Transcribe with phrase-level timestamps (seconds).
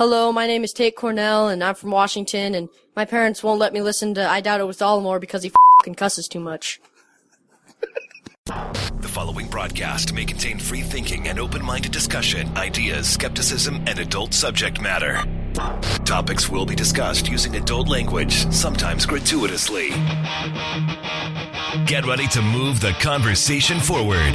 [0.00, 3.74] Hello, my name is Tate Cornell, and I'm from Washington, and my parents won't let
[3.74, 5.52] me listen to I Doubt It with Dollamore because he
[5.84, 6.80] fing cusses too much.
[8.46, 14.32] The following broadcast may contain free thinking and open minded discussion, ideas, skepticism, and adult
[14.32, 15.22] subject matter.
[16.06, 19.90] Topics will be discussed using adult language, sometimes gratuitously.
[21.84, 24.34] Get ready to move the conversation forward.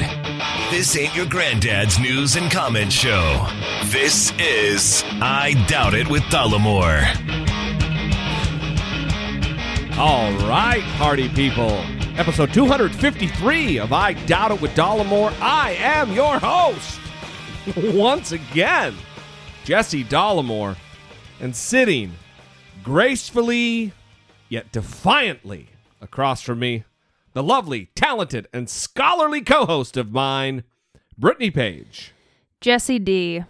[0.72, 3.48] This ain't your granddad's news and comment show.
[3.86, 7.06] This is I Doubt It with Dollamore.
[9.98, 11.70] All right, party people.
[12.18, 15.32] Episode 253 of I Doubt It with Dollamore.
[15.40, 17.00] I am your host.
[17.96, 18.96] Once again,
[19.66, 20.76] Jesse Dollamore.
[21.40, 22.12] And sitting
[22.84, 23.94] gracefully
[24.50, 25.68] yet defiantly
[26.02, 26.86] across from me,
[27.36, 30.64] the lovely, talented, and scholarly co host of mine,
[31.18, 32.14] Brittany Page.
[32.62, 33.44] Jesse D.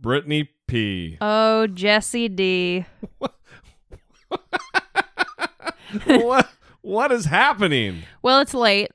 [0.00, 1.16] Brittany P.
[1.20, 2.84] Oh, Jesse D.
[6.04, 8.02] what, what is happening?
[8.22, 8.90] Well, it's late.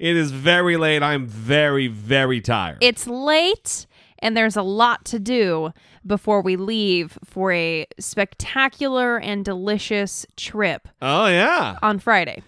[0.00, 1.04] It is very late.
[1.04, 2.78] I'm very, very tired.
[2.80, 3.86] It's late,
[4.20, 5.72] and there's a lot to do
[6.06, 11.78] before we leave for a spectacular and delicious trip oh, yeah.
[11.82, 12.42] on Friday.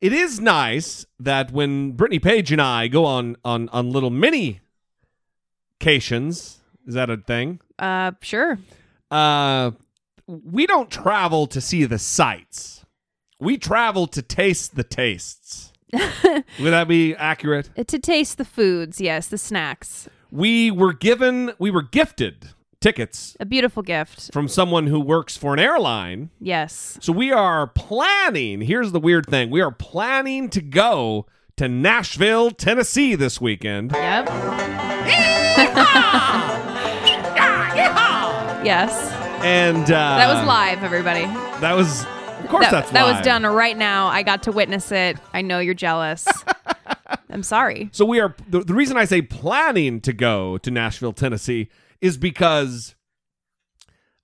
[0.00, 4.60] It is nice that when Brittany Page and I go on on on little mini
[5.80, 7.60] cations, is that a thing?
[7.78, 8.58] Uh, sure.
[9.10, 9.70] Uh
[10.26, 12.84] we don't travel to see the sights.
[13.40, 15.72] We travel to taste the tastes.
[15.92, 17.70] Would that be accurate?
[17.86, 20.08] To taste the foods, yes, the snacks.
[20.34, 24.32] We were given we were gifted tickets A beautiful gift.
[24.32, 26.30] from someone who works for an airline.
[26.40, 26.98] Yes.
[27.00, 29.48] So we are planning, here's the weird thing.
[29.48, 33.92] We are planning to go to Nashville, Tennessee this weekend.
[33.92, 34.28] Yep.
[38.64, 39.12] yes.
[39.44, 41.26] And uh, That was live, everybody.
[41.60, 42.04] That was,
[42.42, 44.08] of course, that, that's that was done right now.
[44.08, 45.16] I got to witness it.
[45.32, 46.26] I know you're jealous.
[47.34, 47.90] I'm sorry.
[47.92, 48.34] So we are.
[48.48, 51.68] The, the reason I say planning to go to Nashville, Tennessee,
[52.00, 52.94] is because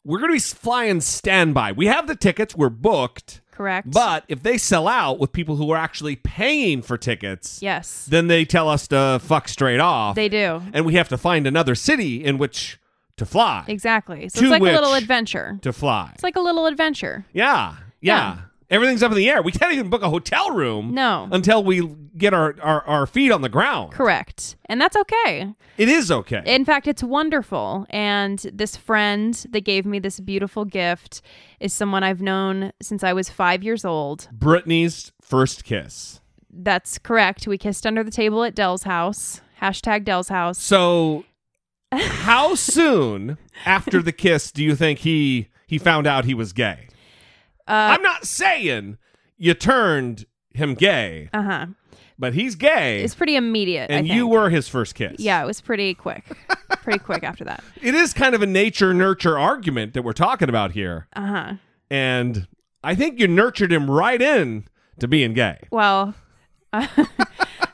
[0.04, 1.72] we're going to be flying standby.
[1.72, 2.56] We have the tickets.
[2.56, 3.40] We're booked.
[3.52, 3.90] Correct.
[3.90, 8.28] But if they sell out with people who are actually paying for tickets, yes, then
[8.28, 10.14] they tell us to fuck straight off.
[10.16, 10.62] they do.
[10.72, 12.78] and we have to find another city in which
[13.18, 13.64] to fly.
[13.68, 14.30] Exactly.
[14.30, 15.58] So To it's like a little adventure.
[15.60, 16.10] To fly.
[16.14, 17.26] It's like a little adventure.
[17.34, 18.36] yeah, yeah.
[18.36, 18.38] Yeah.
[18.70, 19.42] Everything's up in the air.
[19.42, 20.94] We can't even book a hotel room.
[20.94, 21.28] No.
[21.32, 21.86] Until we
[22.16, 23.92] get our, our, our feet on the ground.
[23.92, 24.56] Correct.
[24.66, 25.52] And that's okay.
[25.76, 26.42] It is okay.
[26.46, 27.86] In fact, it's wonderful.
[27.90, 31.20] And this friend that gave me this beautiful gift
[31.58, 34.28] is someone I've known since I was five years old.
[34.32, 36.20] Brittany's first kiss.
[36.52, 37.48] That's correct.
[37.48, 39.40] We kissed under the table at Dell's house.
[39.60, 40.58] Hashtag Dell's house.
[40.60, 41.24] So,
[41.92, 46.88] how soon after the kiss do you think he he found out he was gay?
[47.70, 48.98] Uh I'm not saying
[49.38, 51.66] you turned him gay, huh.
[52.18, 53.90] but he's gay, It's pretty immediate.
[53.90, 54.32] I and you think.
[54.32, 55.16] were his first kiss.
[55.20, 56.24] Yeah, it was pretty quick.
[56.82, 57.62] pretty quick after that.
[57.80, 61.52] It is kind of a nature nurture argument that we're talking about here, Uh huh.
[61.90, 62.48] and
[62.82, 64.66] I think you nurtured him right in
[64.98, 65.58] to being gay.
[65.70, 66.14] Well,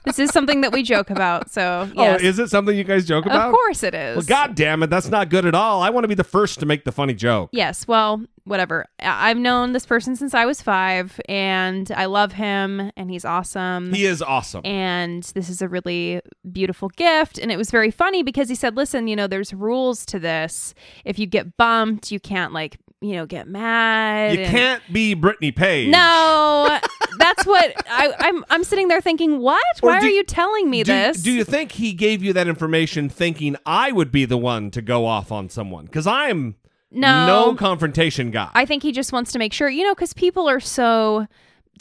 [0.07, 1.51] this is something that we joke about.
[1.51, 2.21] So, oh, yes.
[2.23, 3.49] Oh, is it something you guys joke about?
[3.51, 4.17] Of course it is.
[4.17, 5.83] Well, God damn it, that's not good at all.
[5.83, 7.51] I want to be the first to make the funny joke.
[7.53, 7.87] Yes.
[7.87, 8.87] Well, whatever.
[9.01, 13.25] I- I've known this person since I was five, and I love him, and he's
[13.25, 13.93] awesome.
[13.93, 14.63] He is awesome.
[14.65, 17.39] and this is a really beautiful gift.
[17.39, 20.75] And it was very funny because he said, listen, you know, there's rules to this.
[21.05, 24.35] If you get bumped, you can't, like, you know, get mad.
[24.39, 25.91] You and- can't be Brittany Page.
[25.91, 26.79] No,
[27.19, 28.45] that's what I, I'm.
[28.51, 29.63] I'm sitting there thinking, what?
[29.83, 31.23] Or Why do- are you telling me do, this?
[31.23, 34.83] Do you think he gave you that information thinking I would be the one to
[34.83, 35.87] go off on someone?
[35.87, 36.57] Because I'm
[36.91, 38.51] no, no confrontation guy.
[38.55, 41.27] I think he just wants to make sure, you know, because people are so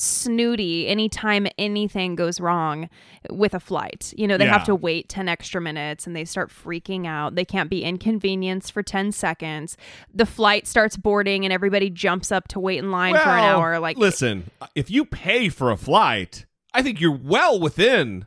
[0.02, 2.90] snooty anytime anything goes wrong
[3.30, 4.14] with a flight.
[4.18, 4.54] You know, they Yeah.
[4.54, 7.36] have to wait 10 extra minutes and they start freaking out.
[7.36, 9.78] They can't be inconvenienced for 10 seconds.
[10.14, 13.80] The flight starts boarding and everybody jumps up to wait in line for an hour.
[13.80, 18.26] Like, listen, if you pay for a flight, I think you're well within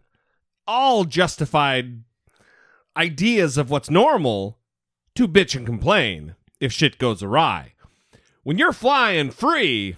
[0.67, 2.03] all justified
[2.97, 4.59] ideas of what's normal
[5.15, 7.73] to bitch and complain if shit goes awry.
[8.43, 9.97] When you're flying free,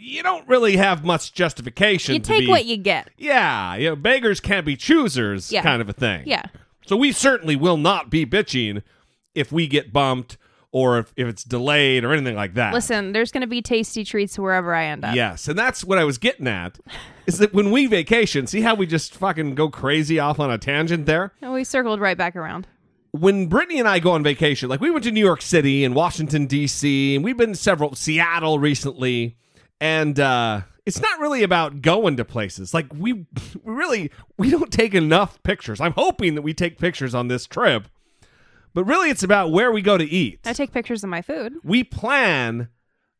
[0.00, 2.14] you don't really have much justification.
[2.14, 3.10] you to take be- what you get.
[3.18, 5.62] Yeah, you know, beggars can't be choosers, Yeah.
[5.62, 6.22] kind of a thing.
[6.26, 6.42] Yeah.
[6.86, 8.82] So we certainly will not be bitching
[9.34, 10.36] if we get bumped
[10.72, 12.72] or if, if it's delayed or anything like that.
[12.72, 15.14] Listen, there's going to be tasty treats wherever I end up.
[15.14, 16.78] Yes, and that's what I was getting at.
[17.26, 20.58] Is that when we vacation, see how we just fucking go crazy off on a
[20.58, 21.32] tangent there?
[21.42, 22.66] And we circled right back around.
[23.12, 25.94] when Brittany and I go on vacation, like we went to New York City and
[25.94, 27.16] Washington D.C.
[27.16, 29.36] and we've been to several Seattle recently,
[29.80, 32.74] and uh, it's not really about going to places.
[32.74, 33.24] Like we, we
[33.64, 35.80] really we don't take enough pictures.
[35.80, 37.88] I'm hoping that we take pictures on this trip,
[38.74, 40.40] but really it's about where we go to eat.
[40.44, 41.54] I take pictures of my food.
[41.64, 42.68] we plan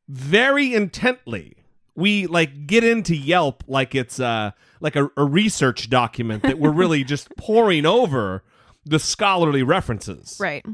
[0.09, 1.57] very intently.
[1.95, 6.71] We like get into Yelp like it's uh like a, a research document that we're
[6.73, 8.43] really just pouring over
[8.87, 10.65] the scholarly references Right.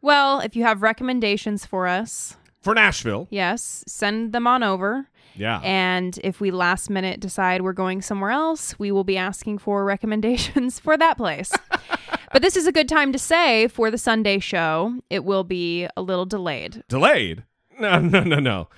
[0.00, 3.26] Well, if you have recommendations for us, for Nashville.
[3.30, 5.08] yes, send them on over.
[5.34, 5.60] Yeah.
[5.62, 9.84] And if we last minute decide we're going somewhere else, we will be asking for
[9.94, 11.52] recommendations for that place.
[12.32, 15.86] but this is a good time to say for the Sunday show, it will be
[15.96, 16.82] a little delayed.
[16.88, 17.44] Delayed?
[17.78, 18.68] No, no, no, no.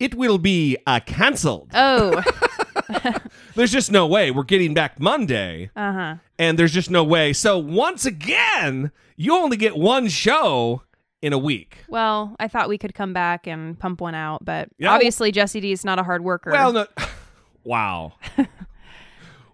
[0.00, 1.70] It will be uh, canceled.
[1.74, 2.22] Oh,
[3.54, 4.30] There's just no way.
[4.30, 6.14] We're getting back Monday, uh huh.
[6.38, 7.32] and there's just no way.
[7.32, 10.82] So once again, you only get one show
[11.26, 11.78] in a week.
[11.88, 14.92] Well, I thought we could come back and pump one out, but Yeah.
[14.92, 16.52] obviously Jesse D is not a hard worker.
[16.52, 16.86] Well, no.
[17.64, 18.12] wow.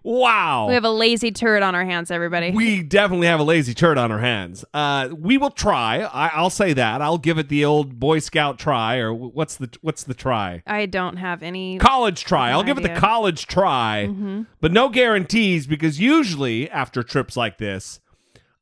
[0.03, 0.67] wow.
[0.67, 2.51] we have a lazy turd on our hands, everybody.
[2.51, 4.63] We definitely have a lazy turd on our hands.
[4.71, 6.01] Uh, we will try.
[6.01, 7.01] I, I'll say that.
[7.01, 10.61] I'll give it the old Boy Scout try, or what's the what's the try?
[10.67, 11.79] I don't have any.
[11.79, 12.51] College try.
[12.51, 17.99] I'll give it the college try, but no guarantees because usually after trips like this,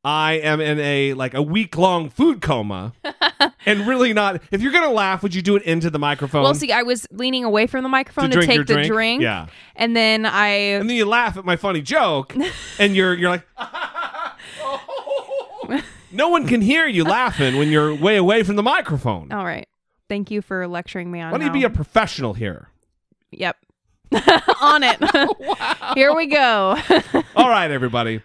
[0.03, 2.94] I am in a like a week long food coma,
[3.65, 4.42] and really not.
[4.51, 6.44] If you're gonna laugh, would you do it into the microphone?
[6.44, 8.92] Well, see, I was leaning away from the microphone To to, take the drink?
[8.92, 9.21] drink.
[9.21, 9.48] Yeah.
[9.75, 10.48] And then I.
[10.48, 12.36] and then you laugh at my funny joke,
[12.80, 13.45] and you're you're like.
[16.12, 19.31] no one can hear you laughing when you're way away from the microphone.
[19.31, 19.68] All right.
[20.09, 22.69] Thank you for lecturing me on Why don't you be a professional here?
[23.31, 23.56] Yep.
[24.62, 24.98] on it.
[25.95, 26.77] Here we go.
[27.36, 28.21] All right, everybody.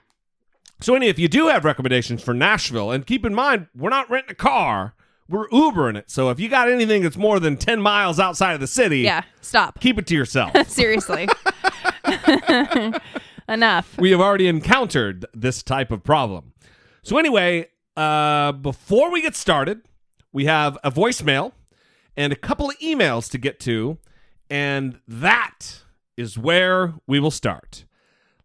[0.81, 4.11] So, any if you do have recommendations for Nashville, and keep in mind, we're not
[4.11, 4.94] renting a car,
[5.28, 6.11] we're Ubering it.
[6.11, 9.23] So, if you got anything that's more than 10 miles outside of the city, yeah.
[9.40, 9.81] Stop.
[9.81, 10.52] keep it to yourself.
[10.69, 11.28] Seriously.
[13.49, 13.96] Enough.
[13.99, 16.52] we have already encountered this type of problem.
[17.02, 19.82] So, anyway, uh, before we get started,
[20.32, 21.52] we have a voicemail
[22.17, 23.99] and a couple of emails to get to,
[24.50, 25.82] and that
[26.17, 27.84] is where we will start.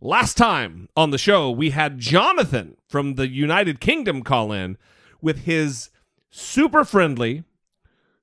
[0.03, 4.80] Last time on the show, we had Jonathan from the United Kingdom call in
[5.21, 5.92] with his
[6.31, 7.44] super friendly,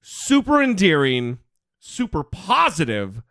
[0.01, 1.39] super endearing,
[1.79, 3.23] super positive,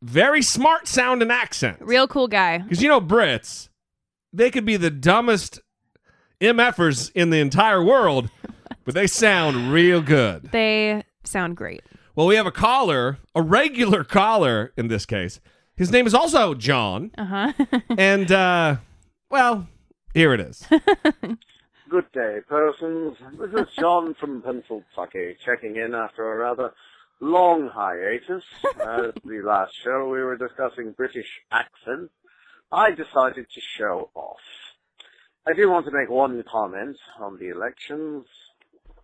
[0.00, 1.78] very smart sound and accent.
[1.80, 2.58] Real cool guy.
[2.58, 3.70] Because you know, Brits,
[4.32, 5.58] they could be the dumbest
[6.40, 8.30] MFers in the entire world,
[8.84, 10.50] but they sound real good.
[10.52, 11.82] They sound great.
[12.14, 15.40] Well, we have a caller, a regular caller in this case.
[15.80, 17.10] His name is also John.
[17.16, 17.52] Uh huh.
[17.96, 18.76] And, uh,
[19.30, 19.66] well,
[20.12, 20.62] here it is.
[21.88, 23.16] Good day, persons.
[23.38, 26.74] This is John from Pennsylvania, checking in after a rather
[27.18, 28.44] long hiatus.
[28.78, 32.12] As the last show, we were discussing British accents.
[32.70, 34.36] I decided to show off.
[35.48, 38.26] I do want to make one comment on the elections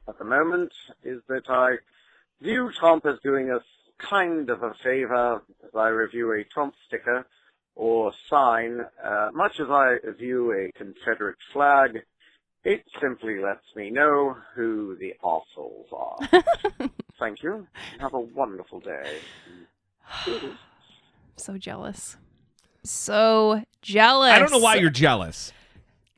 [0.06, 1.76] at the moment, is that I
[2.42, 3.64] view Trump as doing us
[3.98, 7.26] kind of a favor as I review a Trump sticker
[7.74, 11.98] or sign, uh, much as I view a Confederate flag,
[12.64, 16.88] it simply lets me know who the assholes are.
[17.18, 17.66] Thank you.
[18.00, 19.18] Have a wonderful day.
[21.38, 22.16] So jealous.
[22.82, 24.32] So jealous.
[24.32, 25.52] I don't know why you're jealous.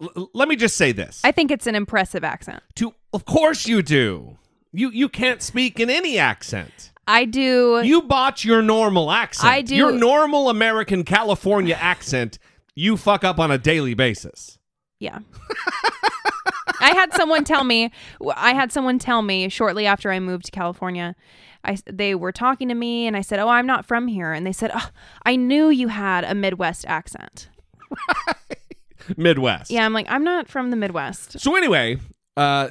[0.00, 1.20] L- let me just say this.
[1.24, 2.62] I think it's an impressive accent.
[2.76, 4.36] to, of course you do.
[4.72, 6.92] You you can't speak in any accent.
[7.08, 7.80] I do.
[7.82, 9.50] You botch your normal accent.
[9.50, 12.38] I do- Your normal American California accent,
[12.74, 14.58] you fuck up on a daily basis.
[15.00, 15.18] Yeah.
[16.80, 17.90] I had someone tell me
[18.36, 21.16] I had someone tell me shortly after I moved to California.
[21.64, 24.46] I they were talking to me and I said, "Oh, I'm not from here." And
[24.46, 24.90] they said, oh,
[25.24, 27.48] "I knew you had a Midwest accent."
[29.16, 29.70] Midwest.
[29.70, 31.98] Yeah, I'm like, "I'm not from the Midwest." So anyway,
[32.36, 32.68] uh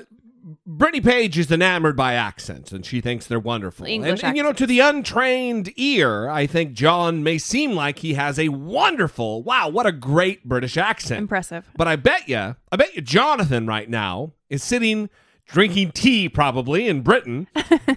[0.66, 3.86] Brittany Page is enamored by accents and she thinks they're wonderful.
[3.86, 8.00] English and, and, you know, to the untrained ear, I think John may seem like
[8.00, 11.20] he has a wonderful, wow, what a great British accent.
[11.20, 11.70] Impressive.
[11.75, 15.10] But I bet you, I bet you Jonathan right now is sitting
[15.48, 17.48] drinking tea probably in Britain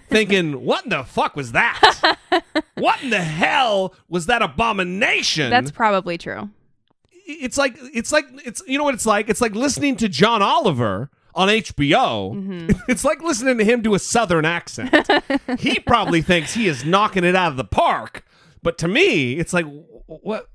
[0.09, 2.17] thinking, what in the fuck was that?
[2.75, 5.49] what in the hell was that abomination?
[5.49, 6.49] That's probably true.
[7.25, 9.29] it's like it's like it's you know what it's like?
[9.29, 12.33] It's like listening to John Oliver on HBO.
[12.35, 12.69] Mm-hmm.
[12.89, 15.07] It's like listening to him do a southern accent.
[15.59, 18.23] he probably thinks he is knocking it out of the park,
[18.63, 19.65] but to me, it's like
[20.07, 20.47] what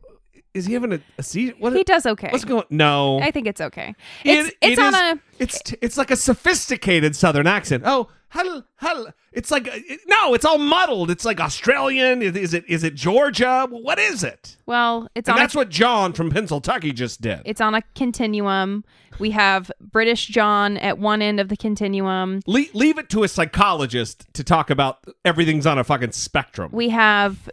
[0.54, 1.54] is he having a, a seizure?
[1.58, 2.28] What, He does okay.
[2.30, 2.64] What's going?
[2.70, 3.94] No, I think it's okay.
[4.24, 7.82] It- It's it's it on is- a It's t- it's like a sophisticated Southern accent.
[7.86, 9.08] Oh, hell, hell.
[9.32, 11.10] It's like uh, it, no, it's all muddled.
[11.10, 12.22] It's like Australian.
[12.22, 13.66] Is, is it is it Georgia?
[13.70, 14.56] What is it?
[14.66, 17.42] well, it's And on a that's what John from Pennsylvania just did.
[17.44, 18.84] It's on a continuum.
[19.18, 22.40] We have British John at one end of the continuum.
[22.46, 26.70] Le- leave it to a psychologist to talk about everything's on a fucking spectrum.
[26.72, 27.48] We have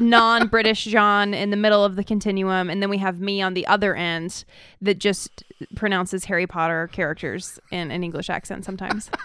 [0.00, 3.66] non-British John in the middle of the continuum, and then we have me on the
[3.66, 4.44] other end
[4.80, 5.42] that just
[5.74, 9.10] pronounces Harry Potter characters in an English accent sometimes.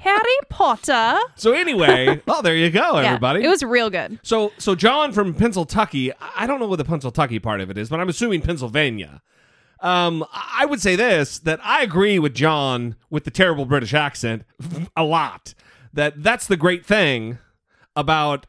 [0.00, 1.18] Harry Potter.
[1.36, 3.44] so anyway, oh, there you go, Yeah, everybody.
[3.44, 4.18] it was real good.
[4.22, 6.14] so so John from Pennsylvania.
[6.36, 9.22] I don't know what the Pennsylvania part of it is, but I'm assuming Pennsylvania.
[9.80, 14.44] Um, I would say this that I agree with John with the terrible British accent
[14.96, 15.54] a lot.
[15.92, 17.38] That that's the great thing
[17.96, 18.46] about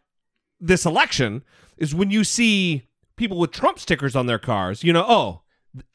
[0.59, 1.43] this election
[1.77, 2.83] is when you see
[3.15, 5.41] people with Trump stickers on their cars, you know, oh,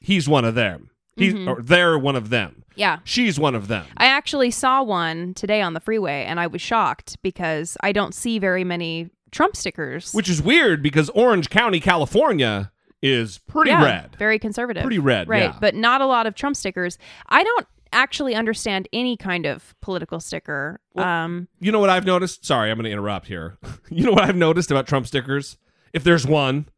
[0.01, 0.91] he's one of them.
[1.17, 2.63] He's or they're one of them.
[2.77, 2.99] Yeah.
[3.05, 3.87] She's one of them.
[3.97, 8.15] I actually saw one today on the freeway, and I was shocked because I don't
[8.15, 10.13] see very many Trump stickers.
[10.13, 12.71] Which is weird because Orange County, California
[13.03, 14.17] is pretty yeah, red.
[14.19, 15.43] very conservative, Pretty red, right?
[15.45, 15.57] yeah.
[15.61, 16.99] But not a lot of Trump stickers.
[17.29, 20.81] I don't actually understand any kind of political sticker.
[20.97, 22.45] um, You know what I've noticed?
[22.45, 23.59] Sorry, I'm going to interrupt here.
[23.91, 25.57] you know what I've noticed about Trump stickers?
[25.93, 26.69] If there's one,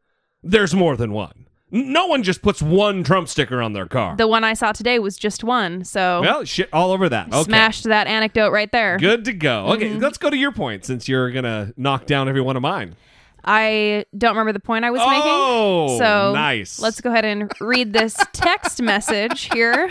[0.43, 1.47] there's more than one.
[1.71, 4.17] No one just puts one Trump sticker on their car.
[4.17, 7.29] the one I saw today was just one, so well, shit all over that.
[7.33, 7.43] Okay.
[7.43, 8.97] smashed that anecdote right there.
[8.99, 9.67] Good to go.
[9.75, 9.99] Okay, Mm-hmm.
[10.01, 12.97] let's go to your point since you're going to knock down every one of mine.
[13.45, 15.99] I don't remember the point I was Oh, making.
[15.99, 16.81] So nice.
[16.81, 19.91] Let's go ahead and read this text message here.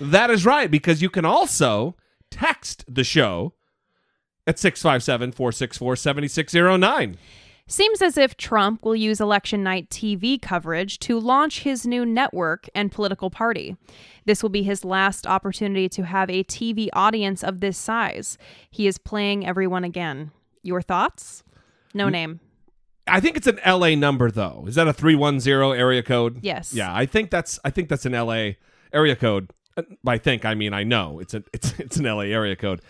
[0.00, 1.94] That is right, because you can also
[2.30, 3.52] text the show
[4.46, 7.16] at 657 464 7609.
[7.72, 12.68] Seems as if Trump will use election night TV coverage to launch his new network
[12.74, 13.78] and political party.
[14.26, 18.36] This will be his last opportunity to have a TV audience of this size.
[18.70, 20.32] He is playing everyone again.
[20.62, 21.44] Your thoughts?
[21.94, 22.40] No name.
[23.06, 24.66] I think it's an LA number though.
[24.68, 26.40] Is that a 310 area code?
[26.42, 26.74] Yes.
[26.74, 28.50] Yeah, I think that's I think that's an LA
[28.92, 29.50] area code.
[29.78, 31.20] Uh, By think I mean I know.
[31.20, 32.82] It's a it's it's an LA area code.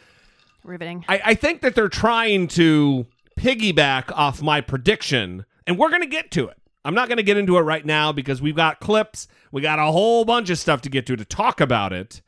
[0.65, 1.05] Riveting.
[1.07, 6.31] I, I think that they're trying to piggyback off my prediction, and we're gonna get
[6.33, 6.57] to it.
[6.85, 9.85] I'm not gonna get into it right now because we've got clips, we got a
[9.93, 12.23] whole bunch of stuff to get to to talk about it.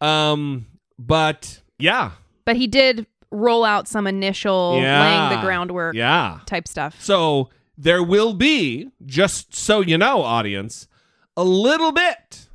[0.00, 0.66] Um,
[0.98, 2.12] but yeah,
[2.44, 6.40] But he did roll out some initial yeah, laying the groundwork Yeah.
[6.46, 7.00] type stuff.
[7.00, 7.48] So
[7.78, 10.86] there will be, just so you know, audience,
[11.36, 12.48] a little bit,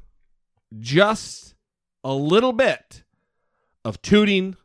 [0.79, 1.55] just
[2.03, 3.03] a little bit
[3.83, 4.55] of tooting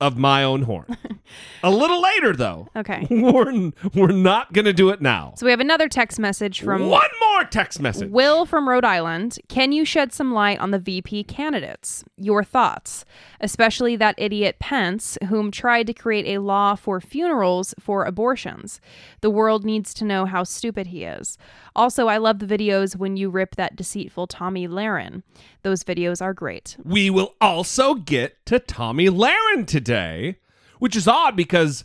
[0.00, 0.96] of my own horn.
[1.62, 2.68] a little later, though.
[2.74, 3.06] Okay.
[3.10, 5.34] We're, we're not going to do it now.
[5.36, 8.10] So we have another text message from One more text message.
[8.10, 9.38] Will from Rhode Island.
[9.48, 12.04] Can you shed some light on the VP candidates?
[12.16, 13.04] Your thoughts,
[13.40, 18.80] especially that idiot Pence, whom tried to create a law for funerals for abortions.
[19.20, 21.36] The world needs to know how stupid he is.
[21.76, 25.22] Also, I love the videos when you rip that deceitful Tomi Lahren.
[25.62, 26.76] Those videos are great.
[26.84, 30.36] we will also get to Tomi Lahren today,
[30.78, 31.84] which is odd because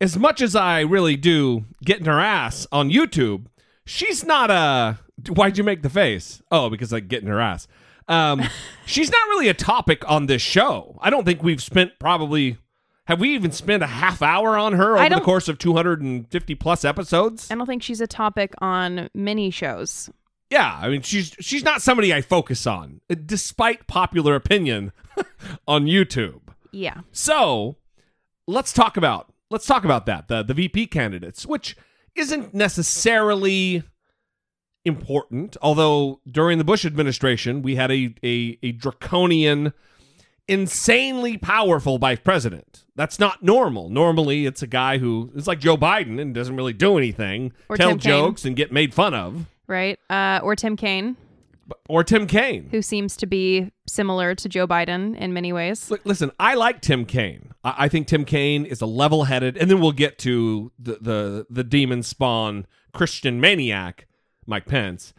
[0.00, 3.46] as much as I really do getting her ass on YouTube,
[3.84, 4.98] she's not a.
[5.28, 6.40] Why'd you make the face?
[6.50, 7.68] Oh, because like getting her ass.
[8.08, 8.42] Um,
[8.86, 10.98] she's not really a topic on this show.
[11.02, 12.56] I don't think we've spent probably.
[13.06, 16.84] Have we even spent a half hour on her over the course of 250 plus
[16.84, 17.50] episodes?
[17.50, 20.10] I don't think she's a topic on mini shows.
[20.50, 24.92] Yeah, I mean she's she's not somebody I focus on, uh, despite popular opinion
[25.68, 26.40] on YouTube.
[26.72, 27.00] Yeah.
[27.12, 27.76] So
[28.46, 31.76] let's talk about let's talk about that the the VP candidates, which
[32.16, 33.84] isn't necessarily
[34.84, 35.56] important.
[35.62, 39.72] Although during the Bush administration, we had a a, a draconian,
[40.50, 42.84] insanely powerful vice president.
[42.96, 43.88] That's not normal.
[43.88, 47.76] Normally, it's a guy who is like Joe Biden and doesn't really do anything, Or
[47.76, 48.10] tell Tim Kaine.
[48.10, 49.46] jokes, and get made fun of.
[49.66, 49.98] Right?
[50.10, 51.16] Uh, or Tim Kaine,
[51.88, 52.68] Or Tim Kaine.
[52.70, 55.90] who seems to be similar to Joe Biden in many ways.
[55.90, 57.52] Look, listen, I like Tim Kaine.
[57.64, 61.46] I, I think Tim Kaine is a level-headed, and then we'll get to the the
[61.48, 64.06] the demon spawn Christian maniac,
[64.46, 65.14] Mike Pence.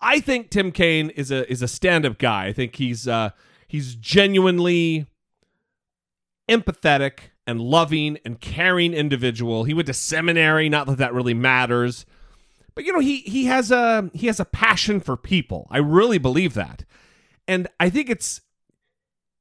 [0.00, 2.46] I think Tim Kaine is a is a stand-up guy.
[2.46, 3.30] I think he's uh
[3.68, 5.06] he's genuinely
[6.48, 9.64] empathetic and loving and caring individual.
[9.64, 12.04] He went to seminary, not that that really matters.
[12.74, 15.68] But you know, he he has a he has a passion for people.
[15.70, 16.84] I really believe that.
[17.46, 18.40] And I think it's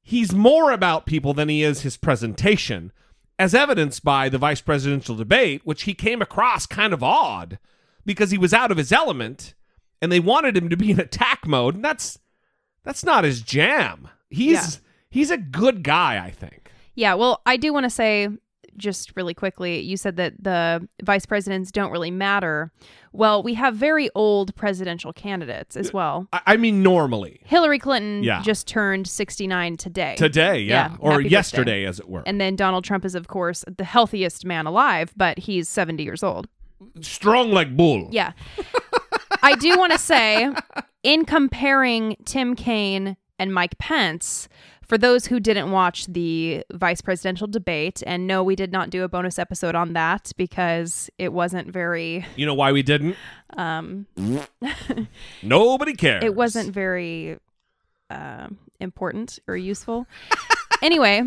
[0.02, 2.92] he's more about people than he is his presentation.
[3.40, 7.60] as evidenced by the vice presidential debate, which he came across kind of odd
[8.06, 9.54] because he was out of his element
[10.02, 11.76] and they wanted him to be in attack mode.
[11.76, 12.20] And that's
[12.84, 14.10] that's not his jam.
[14.30, 14.66] He's Yeah.
[15.10, 16.72] he's a good guy, I think.
[16.96, 18.30] Yeah, well, I do want to say
[18.78, 22.72] just really quickly, you said that the vice presidents don't really matter.
[23.12, 26.28] Well, we have very old presidential candidates as uh, well.
[26.32, 27.40] I, mean normally.
[27.44, 28.42] Hillary Clinton Yeah.
[28.44, 30.16] just turned 69 today.
[30.16, 30.92] Today, yeah.
[30.92, 31.30] Yeah, or happy birthday.
[31.32, 32.22] yesterday as it were.
[32.28, 36.22] And then Donald Trump is, of course, the healthiest man alive, but he's 70 years
[36.22, 36.48] old.
[37.02, 38.10] Strong like bull.
[38.12, 38.34] Yeah.
[39.42, 40.52] I do want to say,
[41.02, 44.48] in comparing Tim Kaine and Mike Pence,
[44.82, 49.04] for those who didn't watch the vice presidential debate, and no, we did not do
[49.04, 53.16] a bonus episode on that because it wasn't very, You know why we didn't?
[53.58, 54.08] um,
[55.44, 56.24] Nobody cares.
[56.24, 57.38] it wasn't very
[58.10, 58.48] uh,
[58.80, 60.08] important or useful.
[60.82, 61.24] anyway,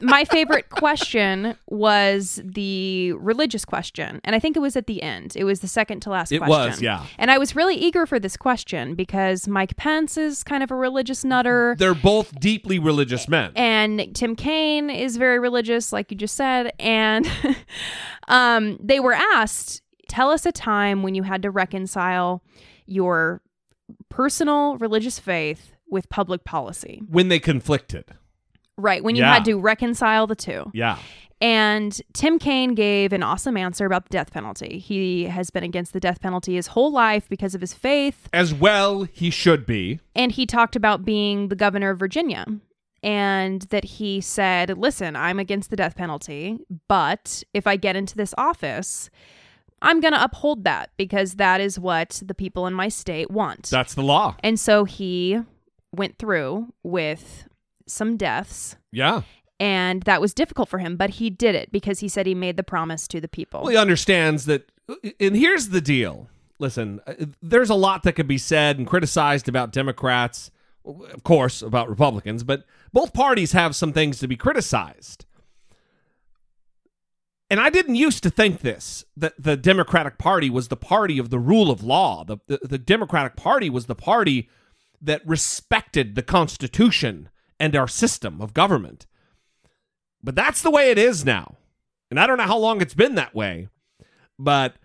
[0.00, 5.34] my favorite question was the religious question, and I think it was at the end.
[5.36, 6.70] It was the second to last It question.
[6.70, 7.06] was, yeah.
[7.18, 10.74] And I was really eager for this question because Mike Pence is kind of a
[10.74, 11.74] religious nutter.
[11.78, 13.52] They're both deeply religious men.
[13.56, 16.72] And Tim Kaine is very religious, like you just said.
[16.78, 17.26] And
[18.28, 22.42] um, they were asked, tell us a time when you had to reconcile
[22.86, 23.42] your
[24.08, 27.02] personal religious faith with public policy.
[27.08, 28.04] when they conflicted.
[28.78, 29.02] Right.
[29.02, 29.34] When you Yeah.
[29.34, 30.70] had to reconcile the two.
[30.74, 30.98] Yeah.
[31.40, 34.78] And Tim Kaine gave an awesome answer about the death penalty.
[34.78, 38.28] He has been against the death penalty his whole life because of his faith.
[38.32, 40.00] As well he should be.
[40.14, 42.46] And he talked about being the governor of Virginia
[43.02, 48.16] and that he said, Listen, I'm against the death penalty, but if I get into
[48.16, 49.10] this office,
[49.82, 53.64] I'm going to uphold that because that is what the people in my state want.
[53.70, 54.36] That's the law.
[54.42, 55.38] and so he
[55.94, 57.46] went through with
[57.86, 58.76] some deaths.
[58.92, 59.22] Yeah.
[59.58, 62.56] And that was difficult for him, but he did it because he said he made
[62.56, 63.62] the promise to the people.
[63.62, 64.70] Well, he understands that.
[65.18, 66.28] And here's the deal.
[66.58, 70.50] Listen, uh, there's a lot that could be said and criticized about Democrats,
[70.84, 75.26] of course, about Republicans, but both parties have some things to be criticized.
[77.48, 81.30] And I didn't used to think this that the Democratic Party was the party of
[81.30, 82.24] the rule of law.
[82.24, 84.48] The, the, the Democratic Party was the party
[85.00, 89.06] that respected the Constitution and our system of government.
[90.22, 91.56] But that's the way it is now.
[92.10, 93.68] And I don't know how long it's been that way.
[94.38, 94.76] But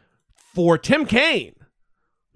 [0.53, 1.55] for Tim Kaine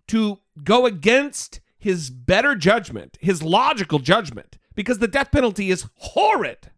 [0.07, 6.71] to go against his better judgment, his logical judgment, because the death penalty is horrid,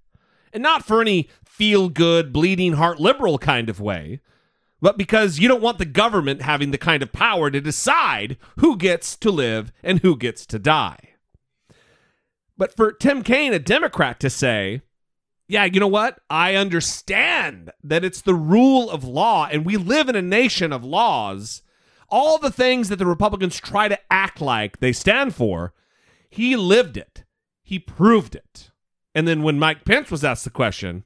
[0.53, 4.21] and not for any feel good, bleeding heart liberal kind of way,
[4.79, 8.77] but because you don't want the government having the kind of power to decide who
[8.77, 10.99] gets to live and who gets to die.
[12.57, 14.81] But for Tim Kaine, a Democrat, to say,
[15.47, 16.19] yeah, you know what?
[16.29, 20.83] I understand that it's the rule of law and we live in a nation of
[20.83, 21.61] laws.
[22.09, 25.73] All the things that the Republicans try to act like they stand for,
[26.29, 27.23] he lived it.
[27.63, 28.71] He proved it.
[29.13, 31.03] And then when Mike Pence was asked the question,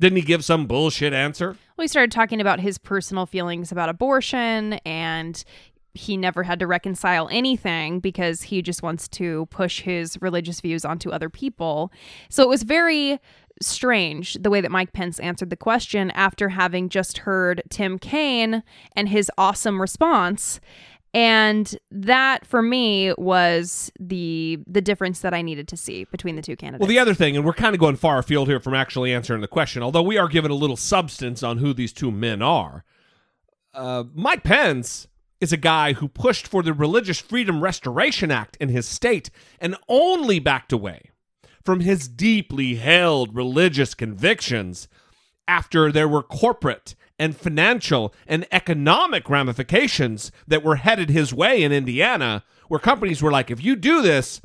[0.00, 1.56] didn't he give some bullshit answer?
[1.78, 5.42] He started talking about his personal feelings about abortion and
[5.94, 10.84] he never had to reconcile anything because he just wants to push his religious views
[10.84, 11.92] onto other people.
[12.28, 13.20] So it was very
[13.62, 18.64] strange the way that Mike Pence answered the question after having just heard Tim Kaine
[18.96, 20.60] and his awesome response.
[21.14, 26.42] And that for me was the the difference that I needed to see between the
[26.42, 26.80] two candidates.
[26.80, 29.40] Well, the other thing, and we're kind of going far afield here from actually answering
[29.40, 32.84] the question, although we are given a little substance on who these two men are.
[33.72, 35.06] Uh, Mike Pence
[35.40, 39.76] is a guy who pushed for the Religious Freedom Restoration Act in his state and
[39.88, 41.10] only backed away
[41.64, 44.88] from his deeply held religious convictions
[45.48, 51.72] after there were corporate and financial and economic ramifications that were headed his way in
[51.72, 54.40] Indiana, where companies were like, if you do this,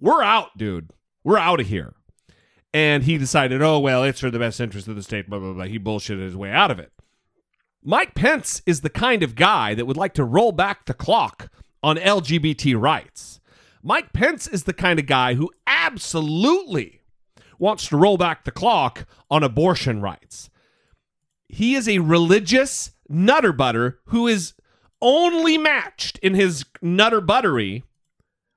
[0.00, 0.90] we're out, dude.
[1.24, 1.94] We're out of here.
[2.74, 5.52] And he decided, oh, well, it's for the best interest of the state, blah, blah,
[5.52, 5.64] blah.
[5.64, 6.92] He bullshitted his way out of it.
[7.82, 11.50] Mike Pence is the kind of guy that would like to roll back the clock
[11.82, 13.40] on LGBT rights.
[13.82, 17.00] Mike Pence is the kind of guy who absolutely
[17.58, 20.50] wants to roll back the clock on abortion rights.
[21.48, 24.54] He is a religious nutter butter who is
[25.00, 27.84] only matched in his nutter buttery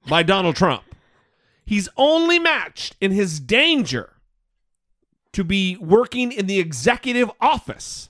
[0.08, 0.84] by Donald Trump.
[1.64, 4.14] He's only matched in his danger
[5.32, 8.10] to be working in the executive office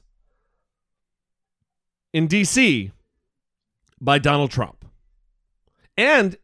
[2.13, 2.91] in D.C.
[3.99, 4.85] by Donald Trump.
[5.97, 6.37] And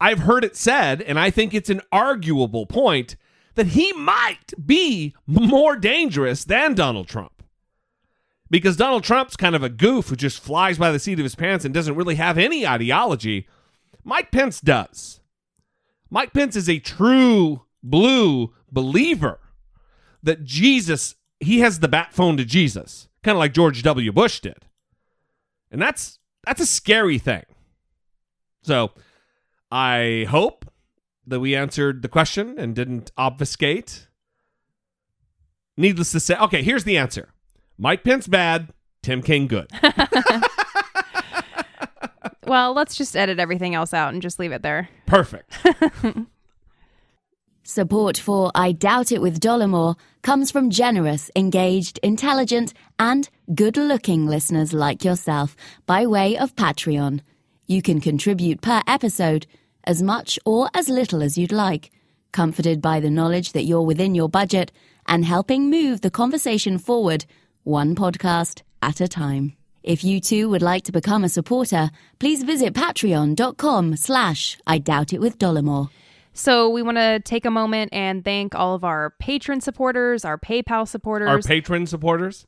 [0.00, 3.16] I've heard it said, and I think it's an arguable point,
[3.54, 7.42] that he might be more dangerous than Donald Trump.
[8.50, 11.34] Because Donald Trump's kind of a goof who just flies by the seat of his
[11.34, 13.48] pants and doesn't really have any ideology.
[14.04, 15.20] Mike Pence does.
[16.10, 19.40] Mike Pence is a true blue believer
[20.22, 24.12] that Jesus, he has the bat phone to Jesus, kind of like George W.
[24.12, 24.66] Bush did.
[25.74, 27.42] And that's that's a scary thing.
[28.62, 28.92] So
[29.72, 30.64] I hope
[31.26, 34.06] that we answered the question and didn't obfuscate.
[35.76, 37.30] Needless to say, okay, here's the answer
[37.76, 39.68] Mike Pence bad, Tim Kaine good.
[42.46, 44.88] Well, let's just edit everything else out and just leave it there.
[45.06, 45.58] Perfect.
[47.66, 54.26] Support for I Doubt It with Dollamore comes from generous, engaged, intelligent, and good looking
[54.26, 57.20] listeners like yourself by way of Patreon.
[57.66, 59.46] You can contribute per episode
[59.84, 61.90] as much or as little as you'd like,
[62.32, 64.70] comforted by the knowledge that you're within your budget
[65.06, 67.24] and helping move the conversation forward
[67.62, 69.56] one podcast at a time.
[69.82, 75.14] If you too would like to become a supporter, please visit patreon.com slash I Doubt
[75.14, 75.88] It with Dollamore.
[76.34, 80.36] So we want to take a moment and thank all of our patron supporters, our
[80.36, 82.46] PayPal supporters, Our patron supporters?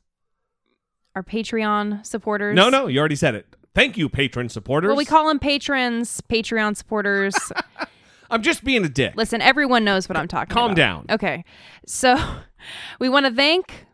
[1.15, 2.55] our Patreon supporters.
[2.55, 3.47] No, no, you already said it.
[3.73, 4.89] Thank you, patron supporters.
[4.89, 7.33] Well, we call them patrons, Patreon supporters.
[8.29, 9.13] I'm just being a dick.
[9.15, 10.75] Listen, everyone knows what I'm talking Calm about.
[10.75, 11.05] down.
[11.09, 11.43] Okay.
[11.87, 12.17] So
[12.99, 13.86] we want to thank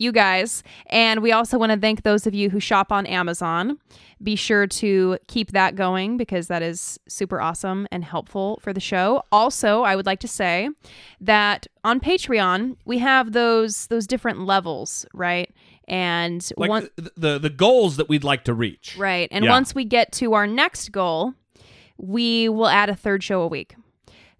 [0.00, 0.62] you guys.
[0.86, 3.78] And we also want to thank those of you who shop on Amazon.
[4.22, 8.80] Be sure to keep that going because that is super awesome and helpful for the
[8.80, 9.22] show.
[9.30, 10.68] Also, I would like to say
[11.20, 15.50] that on Patreon, we have those those different levels, right?
[15.88, 18.96] And Like one the, the the goals that we'd like to reach.
[18.98, 19.28] Right.
[19.30, 19.50] And Yeah.
[19.50, 21.34] once we get to our next goal,
[21.98, 23.74] we will add a third show a week.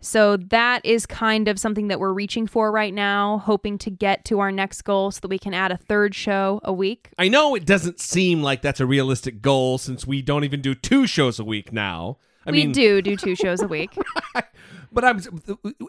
[0.01, 4.25] So that is kind of something that we're reaching for right now, hoping to get
[4.27, 7.11] to our next goal so that we can add a third show a week.
[7.19, 10.75] I know it doesn't seem like that's a realistic goal since we don't even do
[10.75, 12.19] two shows a week now.
[12.47, 13.97] I we mean, do do two shows a week.
[14.93, 15.21] but I'm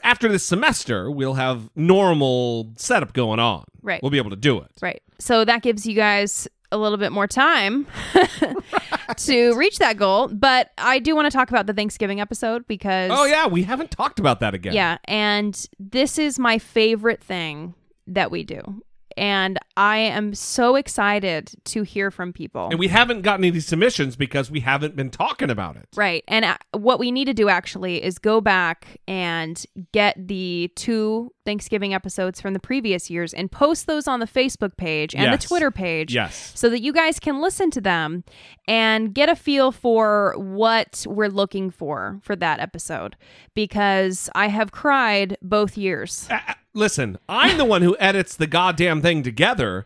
[0.03, 3.63] after this semester we'll have normal setup going on.
[3.81, 4.01] Right.
[4.03, 4.71] We'll be able to do it.
[4.81, 5.01] Right.
[5.19, 7.87] So that gives you guys a little bit more time
[9.17, 10.27] to reach that goal.
[10.27, 13.91] But I do want to talk about the Thanksgiving episode because Oh yeah, we haven't
[13.91, 14.73] talked about that again.
[14.73, 17.73] Yeah, and this is my favorite thing
[18.07, 18.83] that we do.
[19.21, 22.69] And I am so excited to hear from people.
[22.71, 25.87] And we haven't gotten any submissions because we haven't been talking about it.
[25.95, 26.23] Right.
[26.27, 31.31] And uh, what we need to do actually is go back and get the two
[31.45, 35.43] Thanksgiving episodes from the previous years and post those on the Facebook page and Yes.
[35.43, 36.15] the Twitter page.
[36.15, 36.51] Yes.
[36.55, 38.23] So that you guys can listen to them
[38.67, 43.15] and get a feel for what we're looking for for that episode.
[43.53, 46.27] Because I have cried both years.
[46.29, 49.85] Uh, uh, listen, I'm the one who edits the goddamn thing together,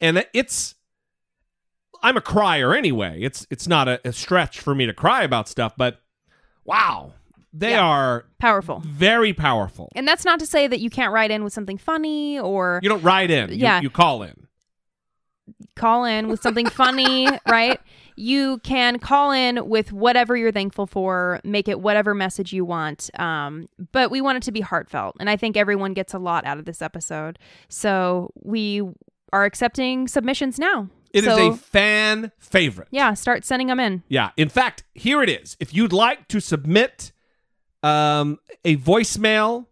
[0.00, 0.74] and it's.
[2.02, 3.20] I'm a crier anyway.
[3.22, 6.00] It's it's not a, a stretch for me to cry about stuff, but
[6.64, 7.12] wow,
[7.52, 7.80] they Yeah.
[7.84, 8.80] are Powerful.
[8.84, 9.90] very powerful.
[9.96, 12.90] And that's not to say that you can't write in with something funny or You
[12.90, 13.48] don't write in.
[13.50, 13.80] You- Yeah.
[13.80, 14.46] you call in.
[15.74, 17.80] call in with something funny, right?
[18.16, 23.10] You can call in with whatever you're thankful for, make it whatever message you want.
[23.20, 25.16] Um, but we want it to be heartfelt.
[25.20, 27.38] And I think everyone gets a lot out of this episode.
[27.68, 28.82] So we
[29.32, 30.88] are accepting submissions now.
[31.12, 32.88] It is so, a fan favorite.
[32.90, 34.02] yeah, start sending them in.
[34.08, 34.30] Yeah.
[34.36, 35.56] In fact, here it is.
[35.60, 37.12] If you'd like to submit
[37.82, 39.66] um, a voicemail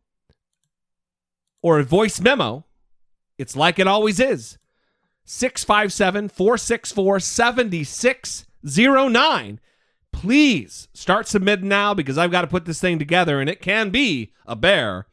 [1.62, 2.64] or a voice memo,
[3.36, 4.58] it's like it always is
[5.24, 9.60] 657 464 7609.
[10.12, 13.90] Please start submitting now because I've got to put this thing together and it can
[13.90, 15.08] be a bear.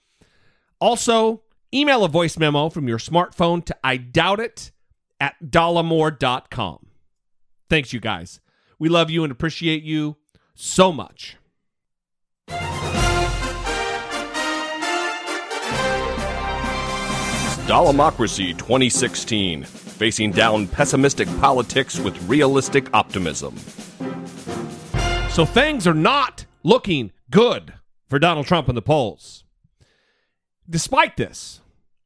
[0.79, 1.41] Also,
[1.73, 4.71] email a voice memo from your smartphone to I doubt it
[5.19, 6.85] at dollamore.com.
[7.69, 8.39] Thanks, you guys.
[8.77, 10.17] We love you and appreciate you
[10.55, 11.37] so much.
[17.67, 19.63] Dollamocracy 2016,
[20.01, 23.55] facing down pessimistic politics with realistic optimism.
[25.29, 27.75] So things are not looking good
[28.09, 29.43] for Donald Trump in the polls.
[30.67, 31.61] Despite this,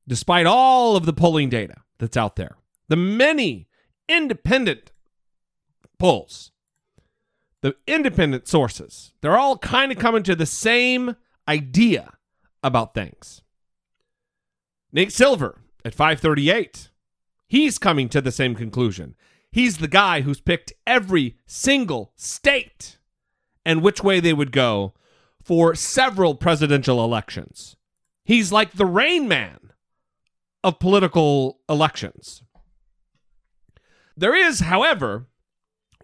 [0.05, 2.57] despite all of the polling data that's out there,
[2.89, 3.69] the many
[4.09, 4.91] independent
[5.97, 6.51] polls,
[7.61, 11.15] the independent sources, they're all kind of coming to the same
[11.47, 12.11] idea
[12.61, 13.41] about things.
[14.91, 16.89] Nate Silver at 538,
[17.47, 19.15] he's coming to the same conclusion.
[19.51, 22.97] He's the guy who's picked every single state
[23.65, 24.93] and which way they would go
[25.41, 27.75] for several presidential elections.
[28.23, 29.71] He's like the rain man
[30.63, 32.41] of political elections.
[34.17, 35.27] There is, however,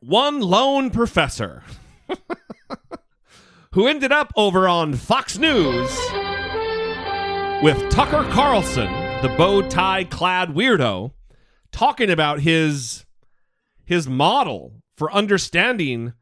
[0.02, 1.64] one lone professor
[3.74, 5.90] who ended up over on Fox News
[7.64, 11.12] with Tucker Carlson, the bow tie clad weirdo,
[11.72, 13.06] talking about his
[13.86, 16.14] his model for understanding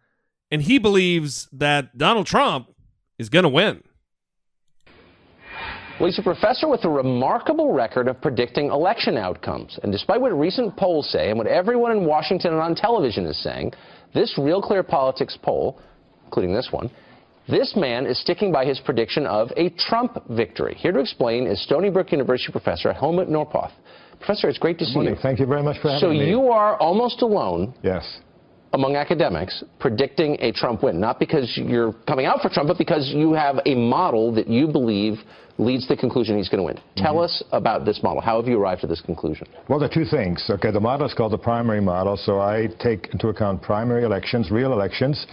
[0.51, 2.69] and he believes that Donald Trump
[3.17, 3.83] is going to win.
[5.99, 9.77] Well, he's a professor with a remarkable record of predicting election outcomes.
[9.83, 13.37] And despite what recent polls say and what everyone in Washington and on television is
[13.43, 13.73] saying,
[14.13, 15.81] this Real Clear Politics poll,
[16.23, 16.89] including this one,
[17.49, 20.75] this man is sticking by his prediction of a Trump victory.
[20.75, 23.73] Here to explain is Stony Brook University professor Helmut Norpoth.
[24.19, 25.15] Professor, it's great to see you.
[25.21, 26.19] Thank you very much for having So me.
[26.19, 28.19] So you are almost alone Yes.
[28.73, 33.09] among academics predicting a Trump win, not because you're coming out for Trump, but because
[33.09, 35.19] you have a model that you believe
[35.57, 36.77] leads to the conclusion he's going to win.
[36.95, 37.23] Tell Mm-hmm.
[37.23, 38.21] us about this model.
[38.21, 39.45] How have you arrived at this conclusion?
[39.67, 40.45] Well, there are two things.
[40.49, 44.51] Okay, the model is called the primary model, so I take into account primary elections,
[44.51, 45.25] real elections,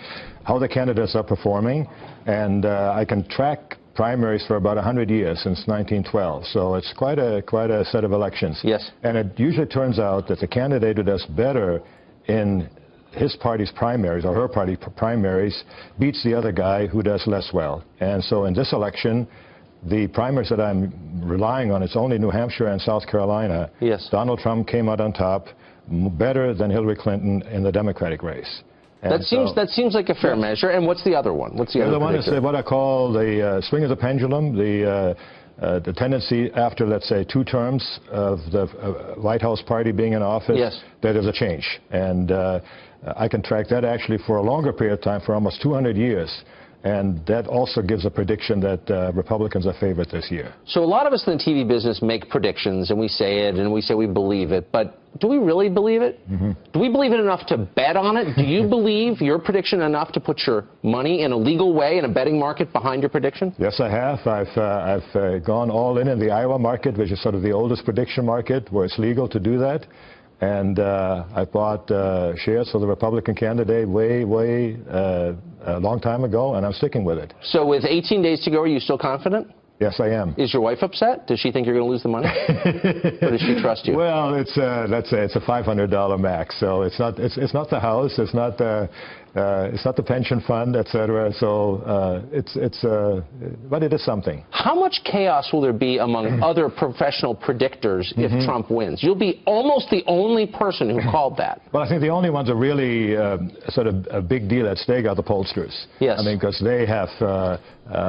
[0.44, 1.86] how the candidates are performing,
[2.26, 6.46] and uh, I can track primaries for about 100 years since 1912.
[6.46, 8.60] So it's quite a quite a set of elections.
[8.62, 8.90] Yes.
[9.02, 11.82] And it usually turns out that the candidate who does better
[12.28, 12.68] in
[13.12, 15.64] his party's primaries or her party primaries
[15.98, 17.82] beats the other guy who does less well.
[18.00, 19.26] And so in this election,
[19.84, 23.70] the primaries that I'm relying on, it's only New Hampshire and South Carolina.
[23.80, 24.08] Yes.
[24.10, 25.46] Donald Trump came out on top,
[26.18, 28.62] better than Hillary Clinton in the Democratic race.
[29.06, 30.70] And That seems so- that seems like a fair measure.
[30.70, 31.56] And what's the other one?
[31.56, 33.96] What's the, the other other one is what I call the uh, swing of the
[33.96, 35.14] pendulum, the, uh,
[35.64, 40.12] uh, the tendency after, let's say, two terms of the uh, White House party being
[40.14, 40.80] in office, Yes.
[41.02, 41.80] that there's a change.
[41.90, 42.60] And uh,
[43.16, 46.30] I can track that actually for a longer period of time, for almost 200 years.
[46.84, 50.54] And that also gives a prediction that uh, Republicans are favored this year.
[50.66, 53.56] So a lot of us in the TV business make predictions and we say it
[53.56, 56.20] and we say we believe it, but do we really believe it?
[56.28, 56.52] Mm-hmm.
[56.72, 58.36] Do we believe it enough to bet on it?
[58.36, 62.04] Do you believe your prediction enough to put your money in a legal way in
[62.04, 63.54] a betting market behind your prediction?
[63.58, 64.26] Yes, I have.
[64.26, 67.42] I've, uh, I've uh, gone all in in the Iowa market, which is sort of
[67.42, 69.86] the oldest prediction market, where it's legal to do that.
[70.40, 75.32] And uh, I bought uh, shares for the Republican candidate way, way uh,
[75.64, 77.32] a long time ago, and I'm sticking with it.
[77.42, 79.48] So with 18 days to go, are you still confident?
[79.78, 80.34] Yes, I am.
[80.38, 81.26] Is your wife upset?
[81.26, 82.28] Does she think you're going to lose the money?
[83.22, 83.94] or does she trust you?
[83.94, 87.68] Well, it's uh, let's say it's a $500 max, so it's not it's, it's not
[87.68, 88.88] the house, it's not the
[89.36, 91.32] uh, it's not the pension fund, etc.
[91.34, 93.22] So uh, it's it's uh,
[93.68, 94.44] but it is something.
[94.50, 98.44] How much chaos will there be among other professional predictors if Mm-hmm.
[98.44, 99.02] Trump wins?
[99.02, 101.62] You'll be almost the only person who called that.
[101.72, 104.78] Well, I think the only ones that really um, sort of a big deal at
[104.78, 105.86] stake are the pollsters.
[106.00, 106.18] Yes.
[106.18, 107.58] I mean, because they have, uh, uh,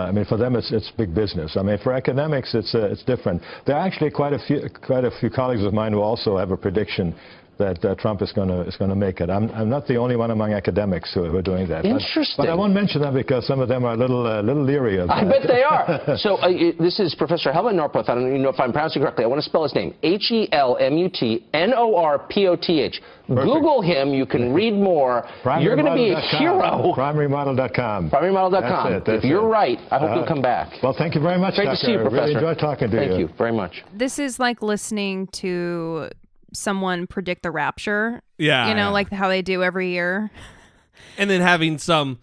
[0.09, 1.55] I mean, for them it's, it's big business.
[1.55, 3.41] I mean, for academics it's uh, it's different.
[3.65, 6.51] There are actually quite a few quite a few colleagues of mine who also have
[6.51, 7.15] a prediction
[7.57, 9.29] that uh, Trump is going to is going to make it.
[9.29, 11.83] I'm, I'm not the only one among academics who, who are doing that.
[11.83, 12.35] But- Interesting.
[12.45, 14.97] But, I won't mention them because some of them are a little uh, little leery
[14.97, 16.17] of I bet they are.
[16.27, 16.47] So uh,
[16.79, 18.09] this is Professor Helmut Norpoth.
[18.09, 19.23] I don't even know if I'm pronouncing it correctly.
[19.23, 19.93] I want to spell his name.
[20.03, 23.01] H-E-L-M-U-T-N-O-R-P-O-T-H.
[23.27, 24.13] Google him.
[24.13, 25.27] You can read more.
[25.59, 26.93] You're going to be a hero.
[26.95, 28.09] PrimaryModel.com.
[28.09, 28.91] PrimaryModel.com.
[28.91, 29.49] That's it, that's if you're it.
[29.49, 30.71] right, I hope Uh, you'll come back.
[30.81, 31.77] Well, thank you very much, Great Tucker.
[31.77, 32.21] to see you, I Professor.
[32.23, 33.17] Really enjoyed talking to Thank you.
[33.27, 33.83] Thank you very much.
[33.93, 36.09] This is like listening to
[36.53, 38.21] someone predict the rapture.
[38.37, 38.89] Yeah, You know, yeah.
[38.89, 40.31] like how they do every year.
[41.17, 42.19] and then having some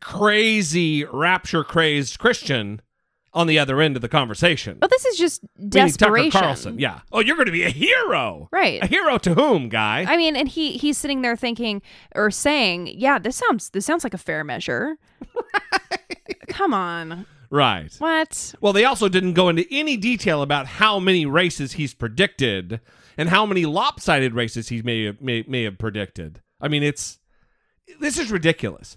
[0.00, 2.80] crazy rapture crazed Christian
[3.32, 4.78] on the other end of the conversation.
[4.80, 6.40] But this is just Meaning Tucker desperation.
[6.40, 6.78] Carlson.
[6.78, 7.00] Yeah.
[7.10, 8.48] Oh, you're going to be a hero.
[8.52, 8.80] Right.
[8.82, 10.04] A hero to whom, guy?
[10.08, 11.82] I mean, and he he's sitting there thinking
[12.14, 14.96] or saying, "Yeah, this sounds this sounds like a fair measure."
[16.48, 17.26] Come on.
[17.50, 17.92] right.
[17.98, 18.54] What?
[18.60, 22.80] Well, they also didn't go into any detail about how many races he's predicted
[23.16, 26.40] and how many lopsided races he may have, may, may have predicted.
[26.60, 27.18] I mean, it's
[28.00, 28.96] this is ridiculous.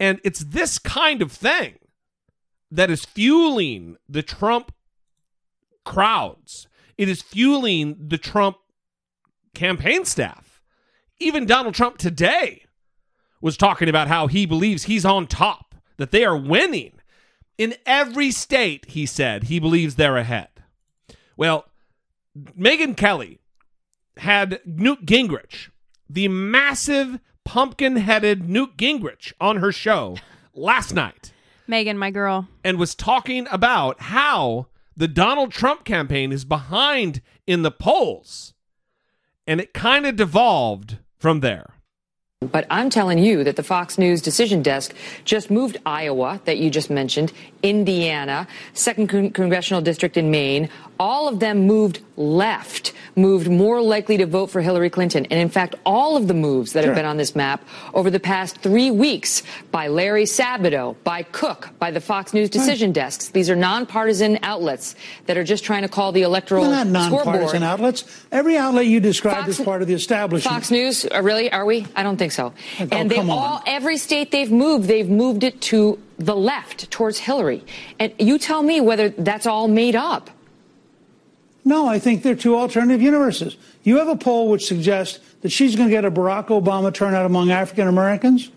[0.00, 1.78] And it's this kind of thing
[2.70, 4.72] that is fueling the Trump
[5.84, 6.66] crowds.
[6.98, 8.56] It is fueling the Trump
[9.54, 10.60] campaign staff.
[11.20, 12.64] Even Donald Trump today
[13.40, 16.92] was talking about how he believes he's on top, that they are winning.
[17.56, 20.48] In every state, he said, he believes they're ahead.
[21.36, 21.66] Well,
[22.36, 23.40] Megyn Kelly
[24.18, 25.70] had Newt Gingrich,
[26.08, 30.16] the massive pumpkin headed Newt Gingrich, on her show
[30.54, 31.32] last night
[31.68, 32.48] Megyn, my girl.
[32.62, 38.54] and was talking about how the Donald Trump campaign is behind in the polls.
[39.46, 41.74] And it kind of devolved from there.
[42.40, 46.70] But I'm telling you that the Fox News decision desk just moved Iowa, that you
[46.70, 50.68] just mentioned, Indiana, second con- congressional district in Maine.
[50.98, 55.26] All of them moved left, moved more likely to vote for Hillary Clinton.
[55.26, 58.20] And in fact, all of the moves that have been on this map over the
[58.20, 63.50] past three weeks by Larry Sabato, by Cook, by the Fox News decision desks, these
[63.50, 64.94] are nonpartisan outlets
[65.26, 67.26] that are just trying to call the electoral They're not scoreboard.
[67.26, 68.26] nonpartisan outlets.
[68.30, 70.54] Every outlet you described is part of the establishment.
[70.54, 71.50] Fox News, uh, really?
[71.50, 71.86] Are we?
[71.96, 72.52] I don't think so.
[72.80, 73.38] Oh, and they've come on.
[73.38, 77.64] all, every state they've moved, they've moved it to the left, towards Hillary.
[77.98, 80.30] And you tell me whether that's all made up.
[81.64, 83.56] No, I think they're two alternative universes.
[83.82, 87.24] You have a poll which suggests that she's going to get a Barack Obama turnout
[87.24, 88.50] among African Americans.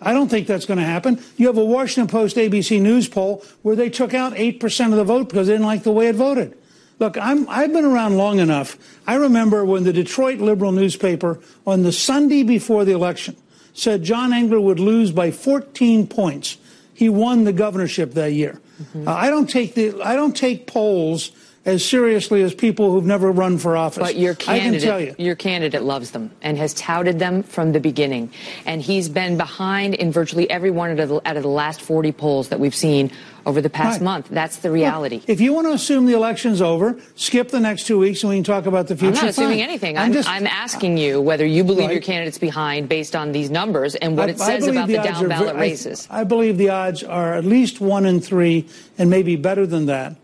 [0.00, 1.20] I don't think that's going to happen.
[1.36, 5.04] You have a Washington Post ABC News poll where they took out 8% of the
[5.04, 6.56] vote because they didn't like the way it voted.
[6.98, 8.78] Look, I'm, I've been around long enough.
[9.06, 13.36] I remember when the Detroit Liberal newspaper on the Sunday before the election
[13.74, 16.56] said John Engler would lose by 14 points.
[16.94, 18.60] He won the governorship that year.
[18.82, 19.08] Mm-hmm.
[19.08, 21.30] Uh, I don't take the I don't take polls
[21.66, 23.98] as seriously as people who've never run for office.
[23.98, 25.06] But your I can tell you.
[25.08, 28.30] candidate, your candidate loves them and has touted them from the beginning.
[28.64, 32.12] And he's been behind in virtually every one of the, out of the last 40
[32.12, 33.10] polls that we've seen
[33.44, 34.04] over the past Right.
[34.04, 34.28] month.
[34.30, 35.22] That's the reality.
[35.26, 38.36] If you want to assume the election's over, skip the next two weeks and we
[38.36, 39.16] can talk about the future.
[39.18, 39.68] I'm not assuming Fine.
[39.68, 39.98] anything.
[39.98, 41.92] I'm I'm, just I'm asking you whether you believe Right.
[41.94, 45.08] your candidate's behind based on these numbers and what I- it says about the, odds
[45.08, 46.06] down are ballot I- races.
[46.10, 48.66] I, believe the odds are at least one in three,
[48.98, 50.16] and maybe better than that,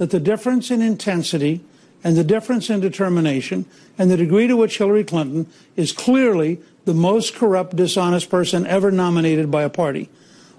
[0.00, 1.60] that the difference in intensity
[2.02, 3.66] and the difference in determination
[3.98, 8.90] and the degree to which Hillary Clinton is clearly the most corrupt, dishonest person ever
[8.90, 10.08] nominated by a party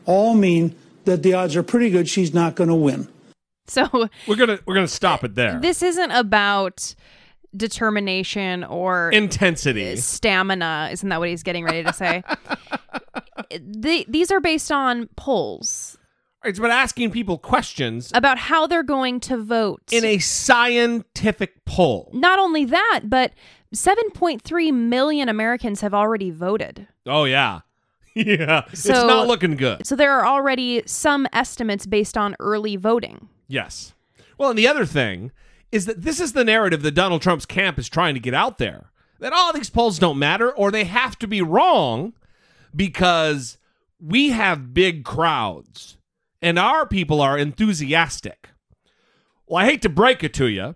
[0.05, 0.75] all mean
[1.05, 3.07] that the odds are pretty good she's not going to win.
[3.65, 3.87] So
[4.27, 5.59] We're gonna we're gonna stop it there.
[5.59, 6.93] this isn't about
[7.57, 9.93] determination or Intensity.
[9.93, 10.89] Uh, stamina.
[10.91, 12.23] Isn't that what he's getting ready to say?
[13.59, 15.97] the, these are based on polls
[16.43, 19.81] It's about asking people questions about how they're going to vote.
[19.91, 22.09] in a scientific poll.
[22.13, 23.33] Not only that, but
[23.75, 26.87] 7.3 million Americans have already voted.
[27.05, 27.61] Oh yeah,
[28.15, 28.65] yeah.
[28.71, 29.85] it's not looking good.
[29.85, 33.29] So there are already some estimates based on early voting.
[33.47, 33.93] Yes.
[34.37, 35.31] Well, and the other thing
[35.71, 38.57] is that this is the narrative that Donald Trump's camp is trying to get out
[38.57, 38.91] there.
[39.19, 42.13] That all these polls don't matter or they have to be wrong
[42.75, 43.57] because
[43.99, 45.97] we have big crowds
[46.41, 48.49] and our people are enthusiastic.
[49.47, 50.75] Well, I hate to break it to you,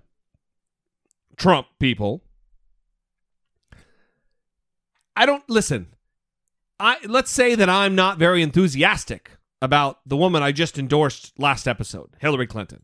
[1.37, 2.23] Trump people.
[5.15, 5.87] I don't listen.
[6.79, 11.67] I let's say that I'm not very enthusiastic about the woman I just endorsed last
[11.67, 12.83] episode, Hillary Clinton.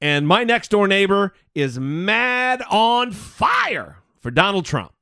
[0.00, 4.92] And my next door neighbor is mad on fire for Donald Trump.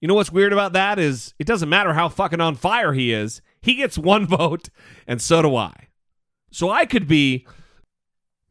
[0.00, 3.12] You know what's weird about that is it doesn't matter how fucking on fire he
[3.12, 3.42] is.
[3.62, 4.70] He gets one vote
[5.06, 5.88] and so do I.
[6.50, 7.46] So I could be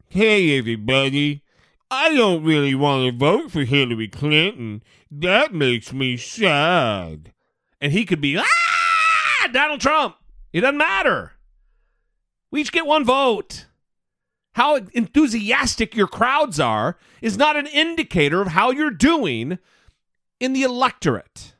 [0.08, 1.44] Hey everybody,
[1.88, 4.82] I don't really want to vote for Hillary Clinton.
[5.10, 7.32] That makes me sad.
[7.80, 10.16] And he could be, ah, Donald Trump.
[10.52, 11.32] It doesn't matter.
[12.50, 13.66] We each get one vote.
[14.54, 19.58] How enthusiastic your crowds are is not an indicator of how you're doing
[20.40, 21.54] in the electorate.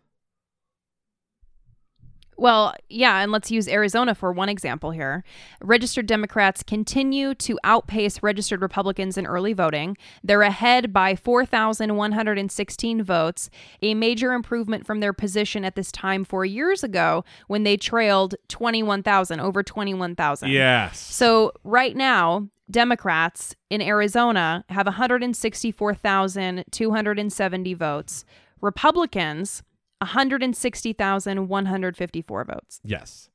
[2.40, 5.24] Well, yeah, and let's use Arizona for one example here.
[5.60, 9.98] Registered Democrats continue to outpace registered Republicans in early voting.
[10.24, 13.50] They're ahead by 4,116 votes,
[13.82, 18.34] a major improvement from their position at this time four years ago when they trailed
[18.48, 20.48] 21,000, over 21,000.
[20.48, 20.98] Yes.
[20.98, 28.24] So right now, Democrats in Arizona have 164,270 votes.
[28.62, 29.62] Republicans,
[30.00, 32.80] 160,154 votes.
[32.84, 33.28] Yes.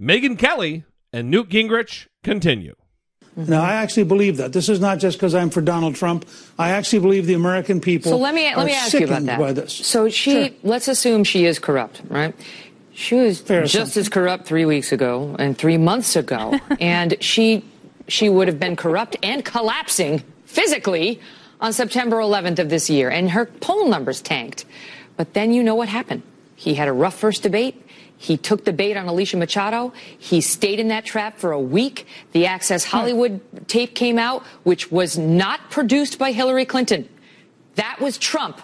[0.00, 2.74] Megyn Kelly and Newt Gingrich continue.
[3.36, 4.52] Now, I actually believe that.
[4.52, 6.24] This is not just because I'm for Donald Trump.
[6.56, 9.24] I actually believe the American people So let me are let me ask you about
[9.24, 9.40] that.
[9.40, 9.72] by this.
[9.72, 12.32] So she, let's assume she is corrupt, right?
[12.92, 17.64] She was just as corrupt three weeks ago and three months ago, and she
[18.06, 21.20] she would have been corrupt and collapsing physically
[21.60, 24.64] on September 11th of this year, and her poll numbers tanked.
[25.16, 26.22] But then you know what happened?
[26.56, 27.80] He had a rough first debate.
[28.16, 29.92] He took the bait on Alicia Machado.
[30.18, 32.06] He stayed in that trap for a week.
[32.32, 37.08] The Access Hollywood tape came out, which was not produced by Hillary Clinton.
[37.74, 38.60] That was Trump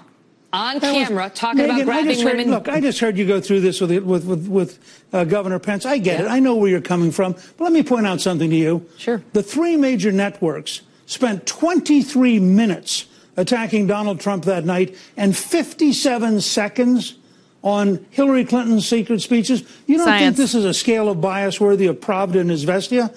[0.52, 2.50] on That camera talking Megyn, about grabbing heard, women.
[2.50, 5.84] Look, I just heard you go through this with with with, with uh, Governor Pence.
[5.84, 6.26] I get it.
[6.26, 7.32] I know where you're coming from.
[7.32, 8.86] But let me point out something to you.
[8.98, 9.22] Sure.
[9.32, 13.06] The three major networks spent 23 minutes
[13.36, 17.16] attacking Donald Trump that night and 57 seconds
[17.62, 19.62] on Hillary Clinton's secret speeches?
[19.86, 23.14] You don't think this is a scale of bias worthy of Pravda and Izvestia?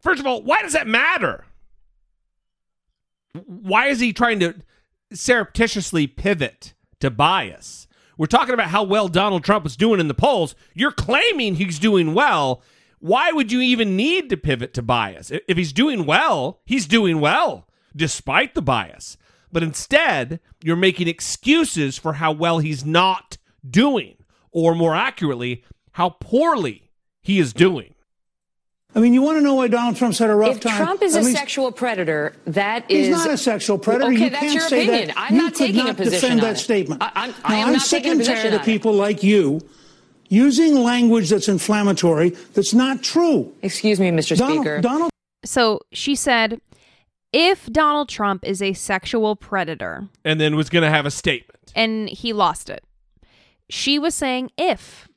[0.00, 1.44] First of all, why does that matter?
[3.46, 4.56] Why is he trying to
[5.12, 7.86] surreptitiously pivot to bias?
[8.18, 10.54] We're talking about how well Donald Trump is doing in the polls.
[10.74, 12.62] You're claiming he's doing well.
[12.98, 15.30] Why would you even need to pivot to bias?
[15.30, 19.16] If he's doing well, he's doing well despite the bias.
[19.50, 23.36] But instead, you're making excuses for how well he's not
[23.68, 24.16] doing,
[24.50, 25.62] or more accurately,
[25.92, 26.90] how poorly
[27.22, 27.94] he is doing.
[28.94, 30.76] I mean, you want to know why Donald Trump's had a rough If time?
[30.76, 34.10] Trump is At a sexual predator, that is he's not a sexual predator.
[34.12, 35.08] Okay, you that's can't your say opinion.
[35.08, 35.14] That.
[35.18, 36.58] I'm you not could taking not a position defend on that it.
[36.62, 37.02] statement.
[37.02, 38.64] I- I'm- now, I am I'm not sick taking and tired of on it.
[38.64, 39.60] people like you
[40.28, 43.52] using language that's inflammatory that's not true.
[43.62, 44.36] Excuse me, Mr.
[44.36, 44.80] Donald, Speaker.
[44.82, 45.10] Donald
[45.44, 46.60] So she said,
[47.32, 51.72] if Donald Trump is a sexual predator, And then was going to have a statement.
[51.74, 52.84] and he lost it,
[53.68, 55.08] she was saying if,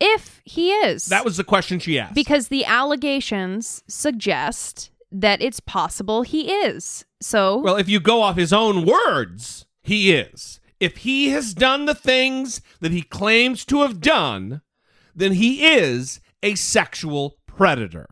[0.00, 1.06] if he is.
[1.06, 2.14] That was the question she asked.
[2.14, 7.04] because the allegations suggest that it's possible he is.
[7.20, 10.60] So Well, if you go off his own words, he is.
[10.78, 14.62] If he has done the things that he claims to have done,
[15.14, 18.08] then he is a sexual predator.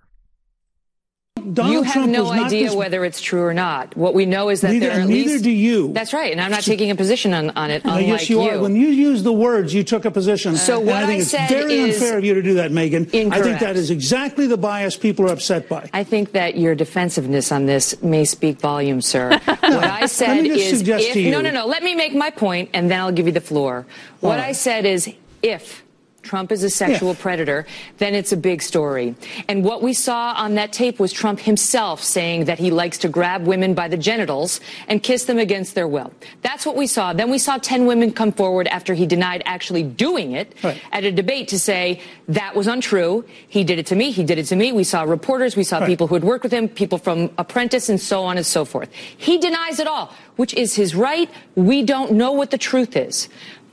[1.39, 3.97] Donald you have Trump no idea whether it's true or not.
[3.97, 5.45] What we know is that Neither- there are at neither least.
[5.45, 5.93] do you.
[5.93, 7.82] That's right, and I'm not taking a position on, on it.
[7.84, 8.59] Unlike yes, you, are.
[8.59, 10.57] When you use the words, you took a position.
[10.57, 13.12] So what I think I it's very is unfair of you to do that, Megyn.
[13.12, 13.32] Incorrect.
[13.32, 15.89] I think that is exactly the bias people are upset by.
[15.93, 19.30] I think that your defensiveness on this may speak volumes, sir.
[19.45, 21.66] what I said is suggest if to you- no, no, no.
[21.66, 23.86] Let me make my point, and then I'll give you the floor.
[24.20, 24.49] What right.
[24.49, 25.12] I said is
[25.43, 25.84] if.
[26.29, 27.20] Trump is a sexual If.
[27.20, 27.66] predator,
[27.97, 29.14] then it's a big story.
[29.49, 33.09] And what we saw on that tape was Trump himself saying that he likes to
[33.09, 36.12] grab women by the genitals and kiss them against their will.
[36.43, 37.14] That's what we saw.
[37.14, 40.76] Then we saw 10 women come forward after he denied actually doing it Right.
[40.93, 43.24] at a debate to say that was untrue.
[43.49, 44.11] He did it to me.
[44.11, 44.70] He did it to me.
[44.72, 45.57] We saw reporters.
[45.57, 45.87] We saw Right.
[45.87, 48.91] people who had worked with him, people from Apprentice and so on and so forth.
[49.16, 51.31] He denies it all, which is his right.
[51.55, 53.29] We don't know what the truth is.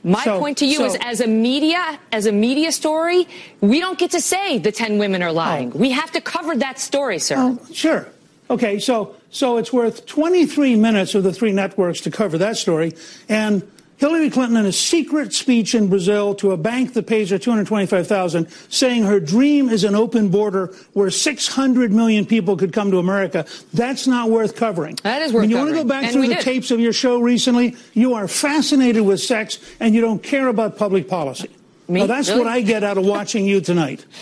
[0.06, 3.26] My So- point to you so- is as a media, as a media story,
[3.60, 5.72] we don't get to say the 10 women are lying.
[5.74, 5.78] Oh.
[5.78, 7.34] We have to cover that story, sir.
[7.36, 8.06] Oh, sure.
[8.48, 12.94] Okay, so so it's worth 23 minutes of the three networks to cover that story,
[13.28, 13.62] and
[13.98, 18.48] Hillary Clinton in a secret speech in Brazil to a bank that pays her 225,000,
[18.68, 23.46] saying her dream is an open border where 600 million people could come to America.
[23.72, 24.98] That's not worth covering.
[25.02, 26.42] That is I worth mean, you want to go back and through the did.
[26.42, 27.74] tapes of your show recently?
[27.94, 31.48] You are fascinated with sex, and you don't care about public policy.
[31.88, 32.00] Me?
[32.00, 32.40] Now, that's Really?
[32.42, 34.04] what I get out of watching you tonight.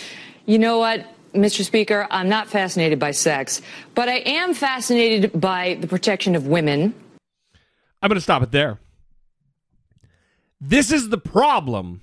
[0.46, 1.64] You know what, Mr.
[1.64, 2.06] Speaker?
[2.10, 3.62] I'm not fascinated by sex,
[3.94, 6.92] but I am fascinated by the protection of women.
[8.02, 8.78] I'm going to stop it there.
[10.66, 12.00] This is the problem,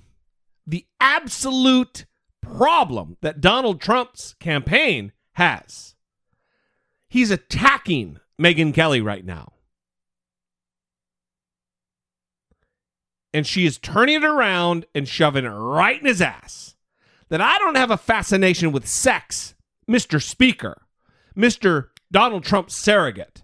[0.64, 2.06] the absolute
[2.40, 5.96] problem that Donald Trump's campaign has.
[7.08, 9.54] He's attacking Megyn Kelly right now.
[13.34, 16.76] And she is turning it around and shoving it right in his ass.
[17.30, 19.56] That I don't have a fascination with sex,
[19.90, 20.22] Mr.
[20.22, 20.82] Speaker,
[21.36, 21.88] Mr.
[22.12, 23.42] Donald Trump surrogate.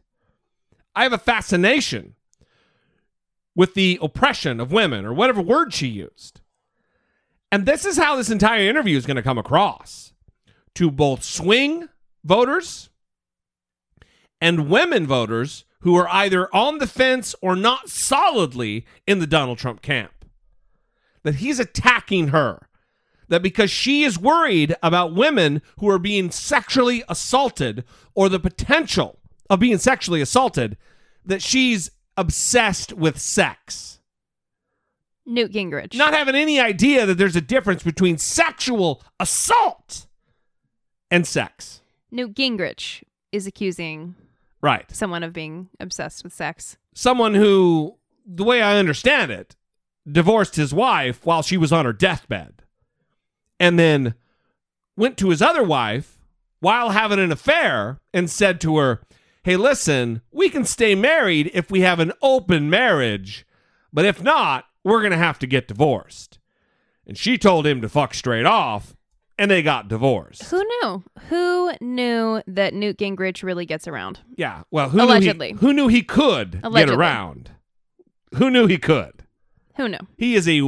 [0.94, 2.14] I have a fascination
[3.58, 6.40] with the oppression of women or whatever word she used.
[7.50, 10.12] And this is how this entire interview is going to come across
[10.76, 11.88] to both swing
[12.22, 12.88] voters
[14.40, 19.58] and women voters who are either on the fence or not solidly in the Donald
[19.58, 20.12] Trump camp.
[21.24, 22.68] That he's attacking her.
[23.26, 27.82] That because she is worried about women who are being sexually assaulted
[28.14, 29.18] or the potential
[29.50, 30.76] of being sexually assaulted,
[31.24, 34.00] that she's obsessed with sex.
[35.24, 35.94] Newt Gingrich.
[35.94, 40.06] Not having any idea that there's a difference between sexual assault
[41.10, 41.80] and sex.
[42.10, 44.14] Newt Gingrich is accusing
[44.60, 44.90] Right.
[44.90, 46.76] someone of being obsessed with sex.
[46.94, 47.96] Someone who,
[48.26, 49.54] the way I understand it,
[50.10, 52.62] divorced his wife while she was on her deathbed
[53.60, 54.14] and then
[54.96, 56.18] went to his other wife
[56.60, 59.02] while having an affair and said to her,
[59.44, 63.46] Hey, listen, we can stay married if we have an open marriage,
[63.92, 66.38] but if not, we're going to have to get divorced.
[67.06, 68.94] And she told him to fuck straight off,
[69.38, 70.42] and they got divorced.
[70.44, 71.04] Who knew?
[71.28, 74.20] Who knew that Newt Gingrich really gets around?
[74.36, 75.52] Yeah, well, who Allegedly.
[75.52, 76.92] Knew he, who knew he could Allegedly.
[76.92, 77.50] get around?
[78.34, 79.17] Who knew he could?
[79.78, 79.98] Who knew?
[80.16, 80.60] He is a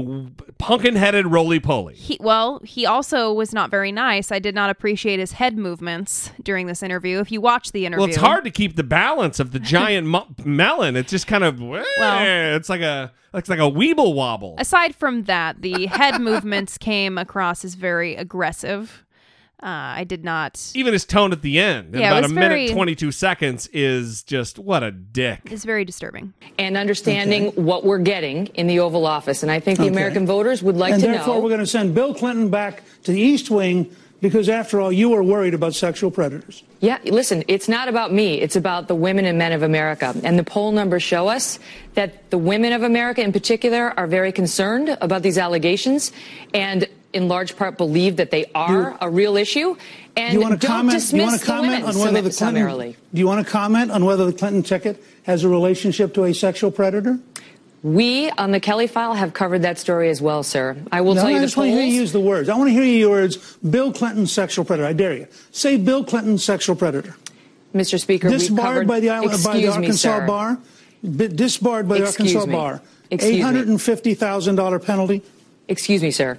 [0.58, 1.94] pumpkin headed roly poly.
[1.96, 4.30] He well, he also was not very nice.
[4.30, 7.18] I did not appreciate his head movements during this interview.
[7.18, 10.06] If you watch the interview, Well, it's hard to keep the balance of the giant
[10.44, 10.94] melon.
[10.94, 14.54] It's just kind of eh, well, it's like a it's like a weeble wobble.
[14.58, 19.04] Aside from that, the head movements came across as very aggressive.
[19.62, 19.66] Uh,
[20.00, 20.70] I did not.
[20.74, 23.68] Even his tone at the end, Yeah, it about a was minute twenty two seconds,
[23.72, 25.40] is just what a dick.
[25.50, 26.32] It's very disturbing.
[26.58, 29.42] And understanding what we're getting in the Oval Office.
[29.42, 29.92] And I think the Okay.
[29.92, 31.40] American voters would like and to therefore, know.
[31.40, 35.14] we're going to send Bill Clinton back to the East Wing because, after all, you
[35.14, 36.62] are worried about sexual predators.
[36.80, 38.40] Yeah, listen, it's not about me.
[38.40, 40.14] It's about the women and men of America.
[40.24, 41.58] And the poll numbers show us
[41.94, 46.12] that the women of America in particular are very concerned about these allegations
[46.54, 49.76] and in large part believe that they are a real issue.
[50.16, 50.98] And do you want to comment?
[50.98, 52.32] dismiss do you want to comment on whether the Clinton?
[52.32, 52.96] summarily.
[53.14, 56.34] Do you want to comment on whether the Clinton ticket has a relationship to a
[56.34, 57.18] sexual predator?
[57.82, 60.76] We on the Kelly file have covered that story as well, sir.
[60.92, 62.20] I will no, tell you I the just want to hear you polls- use the
[62.20, 62.48] words.
[62.50, 64.86] I want to hear you the words Bill Clinton sexual predator.
[64.86, 65.26] I dare you.
[65.50, 67.16] Say Bill Clinton sexual predator.
[67.74, 67.98] Mr.
[67.98, 70.26] Speaker, disbarred covered- by the, by the Excuse me, Arkansas sir.
[70.26, 70.58] bar.
[71.02, 72.52] Disbarred by the Arkansas me.
[72.52, 72.82] bar.
[73.10, 73.38] Excuse me.
[73.38, 75.22] Eight hundred and fifty thousand dollar penalty.
[75.68, 76.38] Excuse me, sir.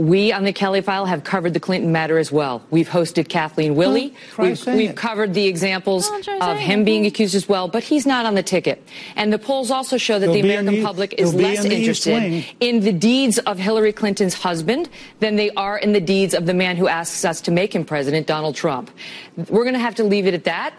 [0.00, 2.62] We on the Kelly file have covered the Clinton matter as well.
[2.70, 4.14] We've hosted Kathleen Willey.
[4.30, 6.84] try we've we've covered the examples Oh, of him it.
[6.86, 8.82] being accused as well, but he's not on the ticket.
[9.14, 12.46] And the polls also show that He'll the American the- public is less in interested
[12.60, 14.88] in the deeds of Hillary Clinton's husband
[15.18, 17.84] than they are in the deeds of the man who asks us to make him
[17.84, 18.90] president, Donald Trump.
[19.36, 20.72] We're going to have to leave it at that.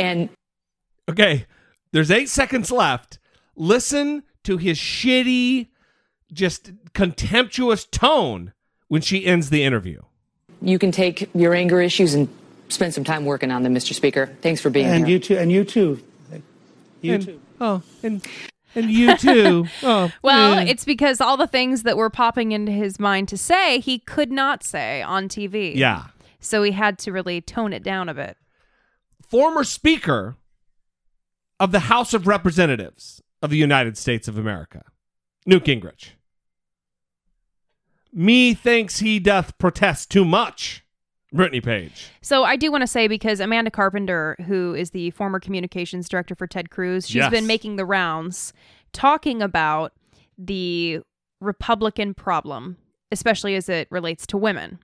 [0.00, 0.28] And
[1.08, 1.46] Okay,
[1.92, 3.20] there's eight seconds left.
[3.54, 5.68] Listen to his shitty,
[6.32, 8.52] just contemptuous tone
[8.94, 10.00] when she ends the interview.
[10.62, 12.28] you can take your anger issues and
[12.68, 13.92] spend some time working on them, Mr.
[13.92, 14.26] Speaker.
[14.40, 15.02] Thanks for being And here.
[15.04, 15.36] And you too.
[15.36, 16.00] And you too.
[17.02, 17.40] You And- too.
[17.60, 18.24] Oh, and
[18.76, 19.66] and you too.
[19.82, 20.70] Oh, Well, yeah.
[20.70, 24.30] it's because all the things that were popping into his mind to say, he could
[24.32, 25.74] not say on TV.
[25.76, 26.04] yeah.
[26.40, 28.36] So he had to really tone it down a bit.
[29.28, 30.36] Former Speaker
[31.60, 34.82] of the House of Representatives of the United States of America,
[35.46, 36.10] Newt Gingrich.
[38.14, 40.84] Me thinks he doth protest too much.
[41.32, 42.10] Brittany Page.
[42.22, 46.36] So I do want to say because Amanda Carpenter, who is the former communications director
[46.36, 47.30] for Ted Cruz, she's Yes.
[47.32, 48.52] been making the rounds
[48.92, 49.92] talking about
[50.38, 51.00] the
[51.40, 52.76] Republican problem,
[53.10, 54.78] especially as it relates to women.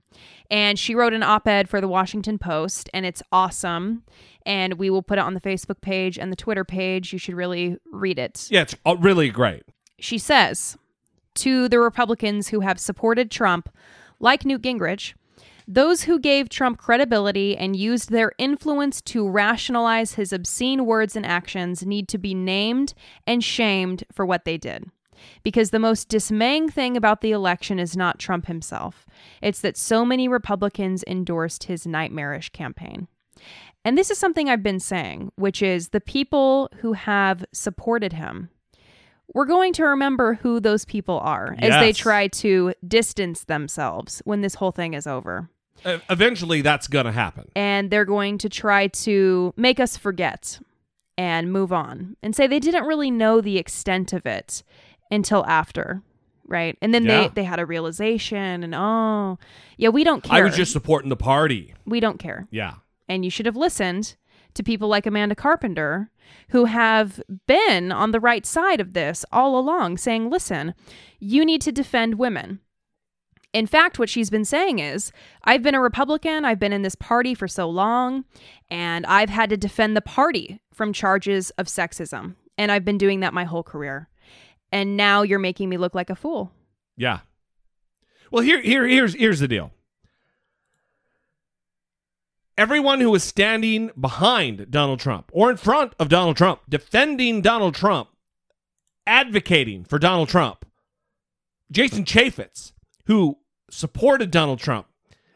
[0.49, 4.03] And she wrote an op-ed for the Washington Post and it's awesome
[4.45, 7.13] and we will put it on the Facebook page and the Twitter page.
[7.13, 8.47] You should really read it.
[8.49, 9.63] Yeah, it's uh, really great.
[9.99, 10.77] She says
[11.35, 13.69] to the Republicans who have supported Trump,
[14.19, 15.13] like Newt Gingrich,
[15.67, 21.25] those who gave Trump credibility and used their influence to rationalize his obscene words and
[21.25, 22.93] actions need to be named
[23.25, 24.85] and shamed for what they did.
[25.43, 29.05] Because the most dismaying thing about the election is not Trump himself,
[29.41, 33.07] it's that so many Republicans endorsed his nightmarish campaign.
[33.85, 38.49] And this is something I've been saying, which is the people who have supported him
[39.33, 44.41] we're going to remember who those people are as they try to distance themselves when
[44.41, 45.49] this whole thing is over.
[45.85, 47.49] Eventually, that's going to happen.
[47.55, 50.59] And they're going to try to make us forget
[51.17, 54.63] and move on and say they didn't really know the extent of it
[55.09, 56.01] until after.
[56.47, 56.77] Right.
[56.81, 57.21] And then Yeah.
[57.21, 59.39] they, they had a realization and, oh,
[59.77, 60.37] yeah, we don't care.
[60.39, 61.73] I was just supporting the party.
[61.85, 62.47] we don't care.
[62.51, 62.73] Yeah.
[63.07, 64.15] And you should have listened
[64.53, 66.09] to people like Amanda Carpenter,
[66.49, 70.73] who have been on the right side of this all along, saying, listen,
[71.19, 72.59] you need to defend women.
[73.53, 75.11] In fact, what she's been saying is,
[75.43, 78.23] I've been a Republican, I've been in this party for so long,
[78.69, 82.35] and I've had to defend the party from charges of sexism.
[82.57, 84.07] And I've been doing that my whole career.
[84.71, 86.51] And now you're making me look like a fool.
[86.95, 87.19] Yeah.
[88.31, 89.71] Well, here, here, here's here's the deal.
[92.61, 97.73] Everyone who is standing behind Donald Trump or in front of Donald Trump, defending Donald
[97.73, 98.09] Trump,
[99.07, 100.63] advocating for Donald Trump,
[101.71, 102.73] Jason Chaffetz,
[103.07, 103.39] who
[103.71, 104.85] supported Donald Trump,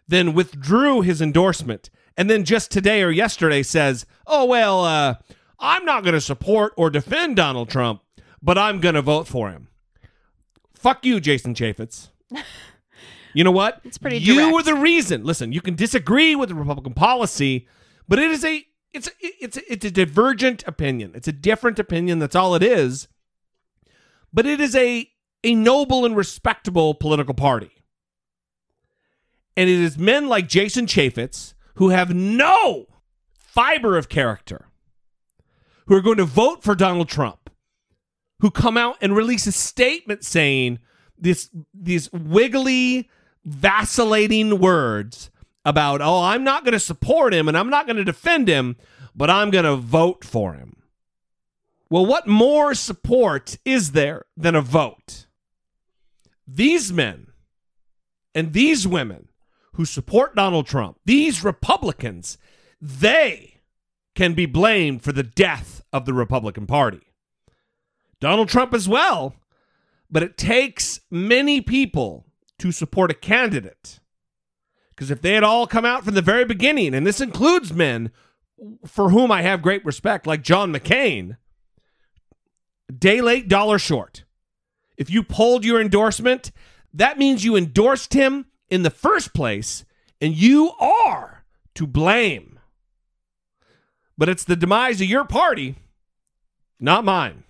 [0.07, 5.15] then withdrew his endorsement, and then just today or yesterday says, "Oh well, uh,
[5.57, 8.03] I'm not going to support or defend Donald Trump,
[8.39, 9.69] but I'm going to vote for him."
[10.75, 12.09] Fuck you, Jason Chaffetz.
[13.35, 13.81] You know what?
[13.83, 14.53] It's pretty You direct.
[14.53, 15.25] were the reason.
[15.25, 17.67] Listen, you can disagree with the Republican policy,
[18.07, 21.11] but it is a it's a, it's a, it's a divergent opinion.
[21.13, 22.19] It's a different opinion.
[22.19, 23.09] That's all it is.
[24.33, 25.09] But it is a
[25.43, 27.71] a noble and respectable political party.
[29.57, 32.85] And it is men like Jason Chaffetz who have no
[33.33, 34.67] fiber of character
[35.87, 37.49] who are going to vote for Donald Trump
[38.39, 40.79] who come out and release a statement saying
[41.17, 43.09] this these wiggly,
[43.45, 45.29] vacillating words
[45.63, 48.75] about, oh, I'm not going to support him and I'm not going to defend him,
[49.15, 50.75] but I'm going to vote for him.
[51.89, 55.27] Well, what more support is there than a vote?
[56.47, 57.27] These men
[58.33, 59.29] and these women
[59.73, 62.37] who support Donald Trump, these Republicans,
[62.81, 63.61] they
[64.15, 67.01] can be blamed for the death of the Republican Party.
[68.19, 69.35] Donald Trump as well,
[70.09, 72.24] but it takes many people
[72.59, 73.99] to support a candidate.
[74.89, 78.11] Because if they had all come out from the very beginning, and this includes men
[78.85, 81.37] for whom I have great respect, like John McCain,
[82.97, 84.23] day late, dollar short.
[84.97, 86.51] If you pulled your endorsement,
[86.93, 89.83] that means you endorsed him in the first place,
[90.21, 91.43] and you are
[91.75, 92.59] to blame.
[94.17, 95.75] But it's the demise of your party,
[96.79, 97.43] not mine.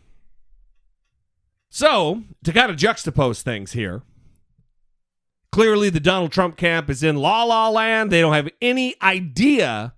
[1.70, 4.02] So, to kind of juxtapose things here,
[5.56, 8.12] clearly the Donald Trump camp is in la la land.
[8.12, 9.94] They don't have any idea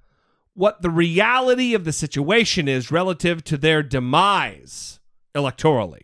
[0.54, 5.00] what the reality of the situation is relative to their demise
[5.34, 6.04] electorally.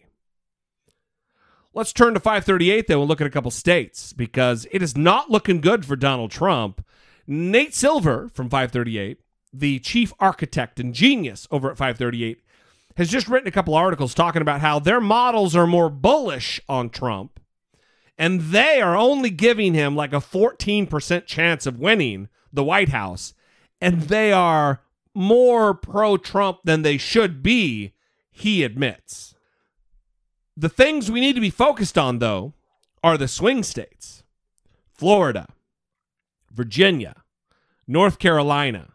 [1.72, 2.98] Let's turn to 538 then.
[2.98, 6.84] We'll look at a couple states because it is not looking good for Donald Trump.
[7.28, 9.20] Nate Silver from 538,
[9.54, 12.42] the chief architect and genius over at 538,
[12.98, 16.90] has just written a couple articles talking about how their models are more bullish on
[16.90, 17.40] Trump
[18.18, 23.34] and they are only giving him like a 14% chance of winning the White House
[23.84, 24.82] and they are
[25.14, 27.94] more pro Trump than they should be,
[28.32, 29.36] he admits.
[30.56, 32.54] The things we need to be focused on, though,
[33.04, 34.24] are the swing states
[34.94, 35.48] Florida,
[36.50, 37.24] Virginia,
[37.86, 38.94] North Carolina.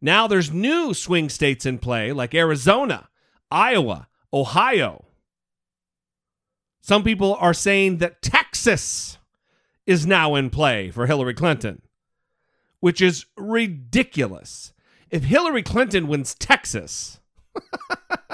[0.00, 3.08] Now there's new swing states in play like Arizona,
[3.52, 5.04] Iowa, Ohio.
[6.80, 8.43] Some people are saying that Texas
[9.86, 11.82] is now in play for Hillary Clinton,
[12.80, 14.72] which is ridiculous.
[15.10, 17.20] If Hillary Clinton wins Texas,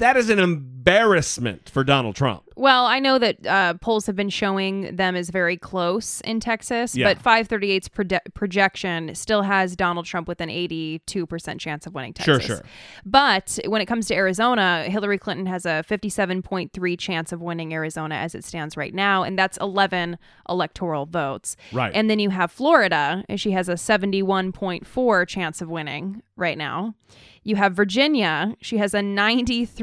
[0.00, 2.42] that is an embarrassment for Donald Trump.
[2.56, 6.94] Well, I know that uh, polls have been showing them as very close in Texas,
[6.94, 7.14] Yeah.
[7.14, 12.44] but 538's proje- projection still has Donald Trump with an 82% chance of winning Texas.
[12.44, 12.56] sure.
[12.56, 12.64] sure.
[13.06, 18.16] But when it comes to Arizona, Hillary Clinton has a 57.3 chance of winning Arizona
[18.16, 21.56] as it stands right now, and that's 11 electoral votes.
[21.72, 21.92] Right.
[21.94, 26.94] And then you have Florida, and she has a 71.4 chance of winning right now.
[27.42, 29.80] You have Virginia, she has a 93%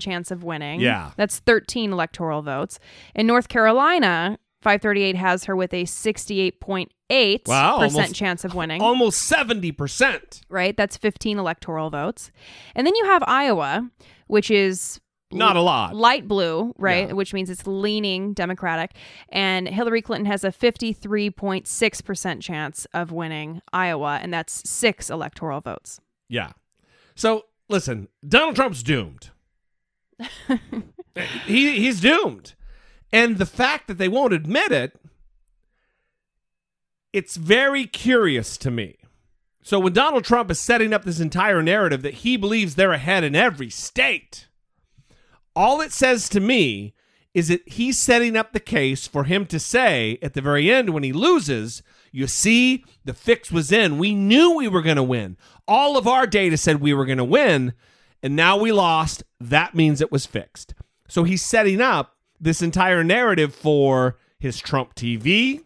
[0.00, 0.80] chance of winning.
[0.80, 1.10] Yeah.
[1.16, 2.78] That's 13 electoral votes.
[3.14, 8.82] In North Carolina, 538 has her with a 68.8% Wow, almost- chance of winning.
[8.82, 10.42] Almost 70%.
[10.48, 10.76] right?
[10.76, 12.30] That's 15 electoral votes.
[12.74, 13.88] And then you have Iowa,
[14.26, 15.00] which is
[15.32, 15.94] Not a lot.
[15.96, 17.08] light blue, right?
[17.08, 17.14] Yeah.
[17.14, 18.92] Which means it's leaning Democratic.
[19.30, 26.00] And Hillary Clinton has a 53.6% chance of winning Iowa, and that's six electoral votes.
[26.28, 26.50] Yeah.
[27.14, 29.30] So listen, Donald Trump's doomed.
[31.46, 32.54] he he's doomed.
[33.12, 35.00] And the fact that they won't admit it,
[37.12, 38.98] it's very curious to me.
[39.62, 43.24] So when Donald Trump is setting up this entire narrative that he believes they're ahead
[43.24, 44.48] in every state,
[45.54, 46.94] all it says to me
[47.34, 50.90] is that he's setting up the case for him to say at the very end
[50.90, 53.98] when he loses, you see, the fix was in.
[53.98, 55.36] We knew we were going to win.
[55.70, 57.74] All of our data said we were going to win,
[58.24, 59.22] and now we lost.
[59.40, 60.74] That means it was fixed.
[61.06, 65.62] So he's setting up this entire narrative for his Trump TV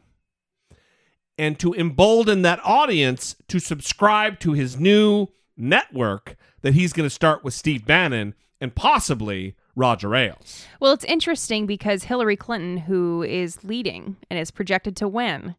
[1.39, 7.15] and to embolden that audience to subscribe to his new network that he's going to
[7.15, 10.67] start with Steve Bannon and possibly Roger Ailes.
[10.81, 15.55] Well, it's interesting because Hillary Clinton, who is leading and is projected to win,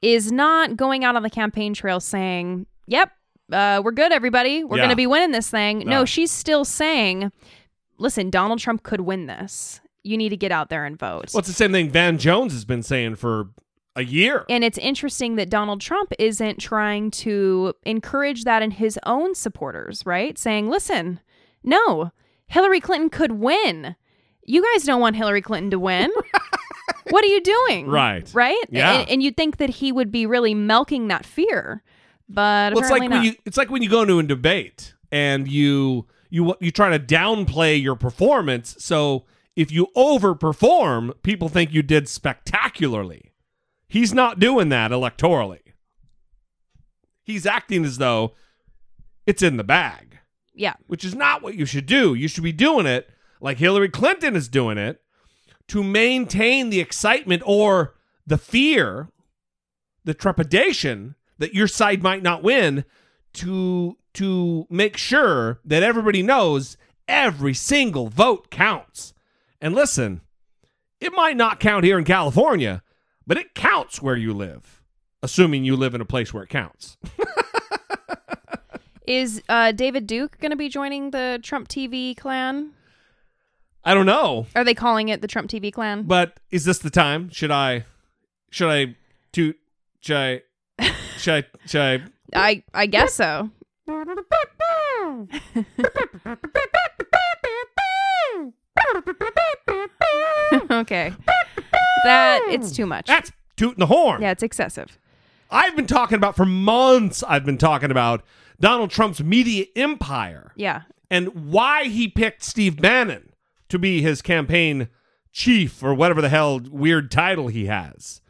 [0.00, 3.12] is not going out on the campaign trail saying, Yep,
[3.52, 4.64] uh, we're good, everybody.
[4.64, 4.82] We're Yeah.
[4.82, 5.80] going to be winning this thing.
[5.80, 5.84] No.
[6.00, 7.32] No, she's still saying,
[7.98, 9.80] Listen, Donald Trump could win this.
[10.02, 11.26] You need to get out there and vote.
[11.34, 13.50] Well, it's the same thing Van Jones has been saying for
[13.94, 14.46] a year.
[14.48, 20.06] And it's interesting that Donald Trump isn't trying to encourage that in his own supporters,
[20.06, 20.38] right?
[20.38, 21.20] Saying, listen,
[21.62, 22.10] no,
[22.46, 23.96] Hillary Clinton could win.
[24.46, 26.10] You guys don't want Hillary Clinton to win.
[27.10, 27.86] what are you doing?
[27.88, 28.30] Right.
[28.32, 28.64] Right?
[28.70, 29.00] Yeah.
[29.00, 31.82] And, and you'd think that he would be really milking that fear,
[32.32, 33.10] but Well, it's like not.
[33.10, 36.96] when you it's like when you go into a debate and you you you try
[36.96, 38.76] to downplay your performance.
[38.78, 39.24] So
[39.56, 43.32] if you overperform, people think you did spectacularly.
[43.88, 45.58] He's not doing that electorally.
[47.22, 48.34] He's acting as though
[49.26, 50.18] it's in the bag.
[50.54, 50.74] Yeah.
[50.88, 52.12] which is not what you should do.
[52.12, 53.08] You should be doing it
[53.40, 55.00] like Hillary Clinton is doing it
[55.68, 57.94] to maintain the excitement or
[58.26, 59.08] the fear,
[60.04, 62.84] the trepidation that your side might not win
[63.32, 66.76] to to make sure that everybody knows
[67.08, 69.12] every single vote counts.
[69.60, 70.20] And listen,
[71.00, 72.82] it might not count here in California,
[73.26, 74.82] but it counts where you live,
[75.22, 76.96] assuming you live in a place where it counts.
[79.06, 82.70] Is uh, David Duke going to be joining the Trump TV clan?
[83.82, 84.46] I don't know.
[84.54, 86.04] Are they calling it the Trump TV clan?
[86.04, 87.28] But is this the time?
[87.30, 87.86] Should I
[88.50, 88.94] should I
[89.32, 89.54] to
[90.00, 90.42] should I
[91.20, 92.02] should I should I
[92.34, 93.50] I I guess so.
[100.70, 101.12] okay.
[102.04, 103.06] That it's too much.
[103.06, 104.22] That's tooting the horn.
[104.22, 104.98] Yeah, it's excessive.
[105.50, 108.24] I've been talking about for months I've been talking about
[108.60, 110.82] Donald Trump's media empire Yeah.
[111.10, 113.32] and why he picked Steve Bannon
[113.68, 114.88] to be his campaign
[115.32, 118.20] chief or whatever the hell weird title he has.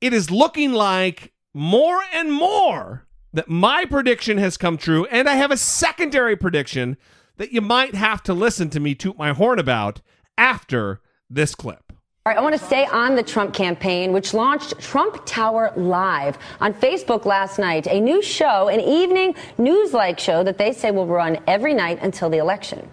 [0.00, 5.34] It is looking like more and more that my prediction has come true, and I
[5.34, 6.96] have a secondary prediction
[7.36, 10.00] that you might have to listen to me toot my horn about
[10.38, 11.92] after this clip.
[12.24, 16.38] All right, I want to stay on the Trump campaign, which launched Trump Tower Live
[16.60, 20.90] on Facebook last night, a new show, an evening news like show that they say
[20.90, 22.88] will run every night until the election.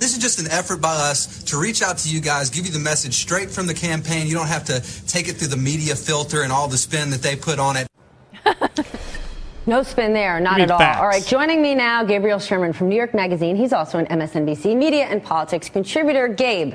[0.00, 2.72] This is just an effort by us to reach out to you guys, give you
[2.72, 4.26] the message straight from the campaign.
[4.26, 7.20] You don't have to take it through the media filter and all the spin that
[7.20, 7.86] they put on it.
[9.66, 10.78] No spin there, not at all.
[10.78, 10.98] facts.
[10.98, 13.54] All right, joining me now, Gabriel Sherman from New York Magazine.
[13.54, 16.28] He's also an MSNBC media and politics contributor.
[16.28, 16.74] Gabe,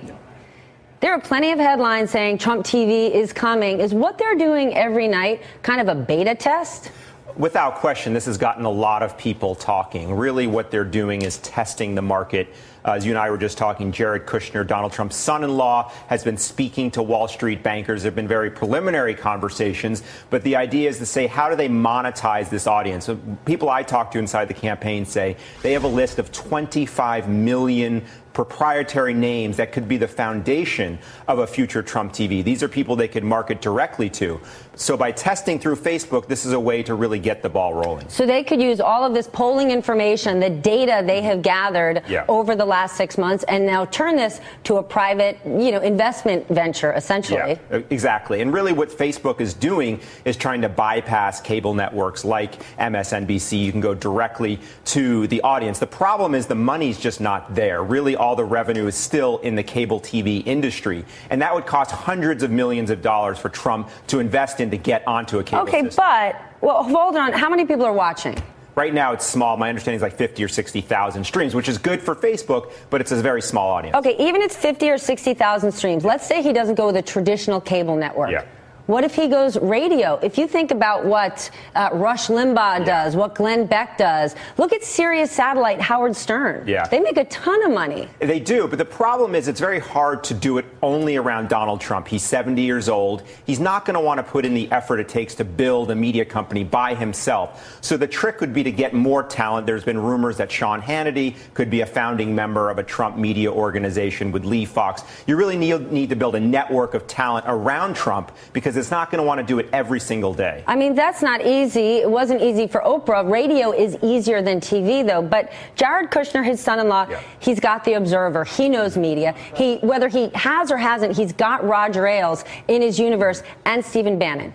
[1.00, 3.80] there are plenty of headlines saying Trump TV is coming.
[3.80, 6.92] Is what they're doing every night kind of a beta test?
[7.38, 10.14] Without question, this has gotten a lot of people talking.
[10.16, 12.48] Really, what they're doing is testing the market.
[12.86, 15.92] Uh, as you and I were just talking, Jared Kushner, Donald Trump's son in law,
[16.08, 18.04] has been speaking to Wall Street bankers.
[18.04, 21.68] There have been very preliminary conversations, but the idea is to say, how do they
[21.68, 23.04] monetize this audience?
[23.06, 27.28] So people I talk to inside the campaign say they have a list of 25
[27.28, 28.06] million
[28.36, 32.44] proprietary names that could be the foundation of a future Trump TV.
[32.44, 34.40] These are people they could market directly to.
[34.76, 38.08] So by testing through Facebook, this is a way to really get the ball rolling.
[38.10, 42.26] So they could use all of this polling information, the data they have gathered Yeah.
[42.28, 46.48] over the last six months, and now turn this to a private, you know, investment
[46.50, 47.58] venture, essentially.
[47.72, 48.42] Yeah, exactly.
[48.42, 53.58] And really, what Facebook is doing is trying to bypass cable networks like MSNBC.
[53.58, 55.80] You can go directly to the audience.
[55.80, 57.84] The problem is the money's just not there.
[57.84, 61.06] Really, all the revenue is still in the cable TV industry.
[61.30, 64.78] And that would cost hundreds of millions of dollars for Trump to invest in to
[64.78, 66.04] get onto a cable Okay, system.
[66.06, 67.34] but well, hold on.
[67.34, 68.36] How many people are watching?
[68.76, 69.56] Right now, it's small.
[69.56, 73.12] My understanding is like 50 or 60,000 streams, which is good for Facebook, but it's
[73.14, 73.96] a very small audience.
[73.96, 77.02] Okay, even if it's 50 or 60,000 streams, let's say he doesn't go with a
[77.02, 78.32] traditional cable network.
[78.32, 78.44] Yeah.
[78.88, 80.20] What if he goes radio?
[80.22, 84.84] If you think about what uh, Rush Limbaugh does, what Glenn Beck does, look at
[84.84, 86.68] Sirius Satellite Howard Stern.
[86.68, 86.88] Yeah.
[86.88, 88.08] They make a ton of money.
[88.20, 91.82] They do, but the problem is it's very hard to do it only around Donald
[91.82, 92.08] Trump.
[92.08, 93.24] He's 70 years old.
[93.48, 95.96] He's not going to want to put in the effort it takes to build a
[95.96, 97.80] media company by himself.
[97.82, 99.66] So the trick would be to get more talent.
[99.66, 103.52] There's been rumors that Sean Hannity could be a founding member of a Trump media
[103.52, 105.02] organization with Lee Fox.
[105.26, 109.12] You really need, need to build a network of talent around Trump because it's not
[109.12, 110.64] going to want to do it every single day.
[110.68, 111.98] I mean, that's not easy.
[111.98, 113.30] It wasn't easy for Oprah.
[113.30, 115.22] Radio is easier than TV, though.
[115.22, 117.08] But Jared Kushner, his son-in-law,
[117.40, 118.44] he's got the Observer.
[118.44, 119.36] He knows media.
[119.56, 124.20] He, whether he has or hasn't, he's got Roger Ailes in his universe and Stephen
[124.20, 124.54] Bannon.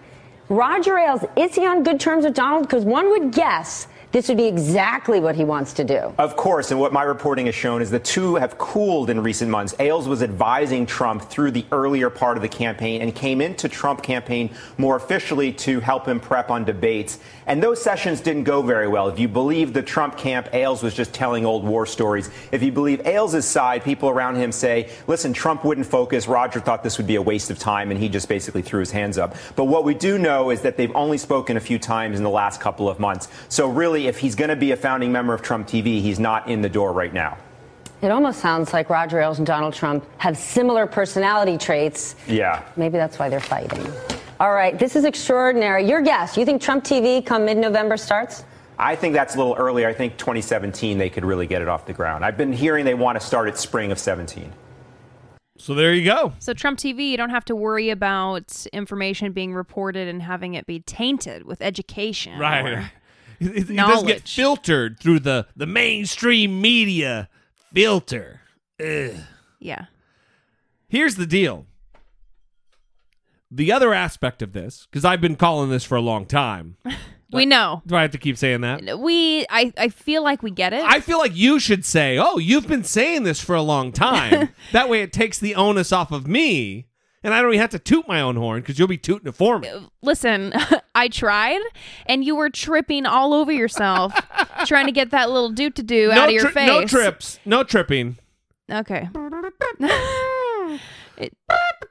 [0.48, 2.64] Roger Ailes, is he on good terms with Donald?
[2.64, 6.12] Because one would guess this would be exactly what he wants to do.
[6.18, 9.50] Of course, and what my reporting has shown is the two have cooled in recent
[9.50, 9.74] months.
[9.78, 14.02] Ailes was advising Trump through the earlier part of the campaign and came into Trump
[14.02, 17.18] campaign more officially to help him prep on debates.
[17.46, 19.08] And those sessions didn't go very well.
[19.08, 22.30] If you believe the Trump camp, Ailes was just telling old war stories.
[22.52, 26.26] If you believe Ailes' side, people around him say, listen, Trump wouldn't focus.
[26.26, 28.90] Roger thought this would be a waste of time, and he just basically threw his
[28.90, 29.34] hands up.
[29.56, 32.30] But what we do know is that they've only spoken a few times in the
[32.30, 33.28] last couple of months.
[33.48, 36.48] So really, if he's going to be a founding member of Trump TV, he's not
[36.48, 37.38] in the door right now.
[38.02, 42.16] It almost sounds like Roger Ailes and Donald Trump have similar personality traits.
[42.26, 42.62] Yeah.
[42.76, 43.86] Maybe that's why they're fighting.
[44.40, 45.86] All right, this is extraordinary.
[45.86, 48.44] Your guess, you think Trump TV come mid November starts?
[48.78, 49.84] I think that's a little early.
[49.84, 52.24] I think 2017 they could really get it off the ground.
[52.24, 54.50] I've been hearing they want to start at spring of 17.
[55.58, 56.32] So there you go.
[56.38, 60.64] So Trump TV, you don't have to worry about information being reported and having it
[60.64, 62.38] be tainted with education.
[62.38, 62.66] Right.
[62.66, 62.90] or-
[63.40, 67.28] It, it doesn't get filtered through the the mainstream media
[67.72, 68.42] filter.
[68.78, 69.14] Ugh.
[69.58, 69.86] Yeah.
[70.88, 71.66] Here's the deal.
[73.50, 76.76] The other aspect of this, because I've been calling this for a long time.
[77.32, 77.80] We know.
[77.86, 78.98] Do I have to keep saying that?
[78.98, 80.82] We I I feel like we get it.
[80.82, 84.48] I feel like you should say, "Oh, you've been saying this for a long time."
[84.72, 86.88] that way, it takes the onus off of me,
[87.22, 89.36] and I don't even have to toot my own horn because you'll be tooting it
[89.36, 89.68] for me.
[89.68, 90.52] Uh, listen,
[91.00, 91.60] I tried,
[92.06, 94.12] and you were tripping all over yourself,
[94.66, 96.68] trying to get that little doot to do out of your tri- face.
[96.68, 97.40] No trips.
[97.46, 98.18] No tripping.
[98.70, 99.08] Okay.
[101.16, 101.34] It-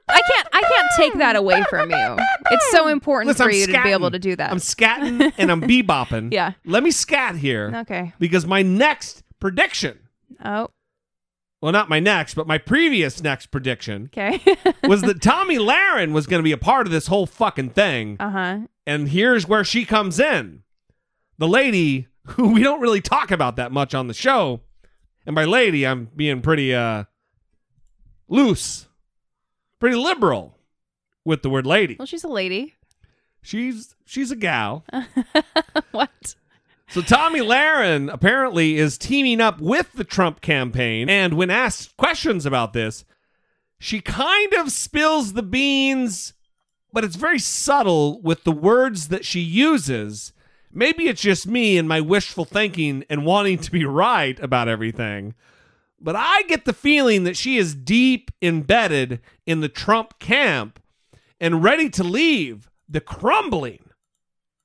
[0.08, 0.48] I can't.
[0.52, 2.16] I can't take that away from you.
[2.50, 4.50] It's so important Listen, for I'm you to be able to do that.
[4.50, 6.32] I'm scatting and I'm bebopping.
[6.32, 6.52] Yeah.
[6.64, 7.70] Let me scat here.
[7.76, 8.12] Okay.
[8.18, 10.00] Because my next prediction,
[10.44, 10.66] Oh.
[11.62, 14.40] well, not my next, but my previous next prediction Okay.
[14.82, 18.16] was that Tomi Lahren was going to be a part of this whole fucking thing.
[18.18, 18.58] uh huh.
[18.90, 20.64] And here's where she comes in.
[21.38, 24.62] The lady who we don't really talk about that much on the show.
[25.24, 27.04] And by lady, I'm being pretty uh
[28.26, 28.88] loose,
[29.78, 30.58] pretty liberal
[31.24, 31.94] with the word lady.
[32.00, 32.74] Well, she's a lady.
[33.42, 34.84] She's she's a gal.
[35.92, 36.34] what?
[36.88, 42.44] So Tomi Lahren apparently is teaming up with the Trump campaign, and when asked questions
[42.44, 43.04] about this,
[43.78, 46.32] she kind of spills the beans,
[46.92, 50.32] but it's very subtle with the words that she uses.
[50.72, 55.34] Maybe it's just me and my wishful thinking and wanting to be right about everything.
[56.00, 60.80] But I get the feeling that she is deep embedded in the Trump camp
[61.40, 63.84] and ready to leave the crumbling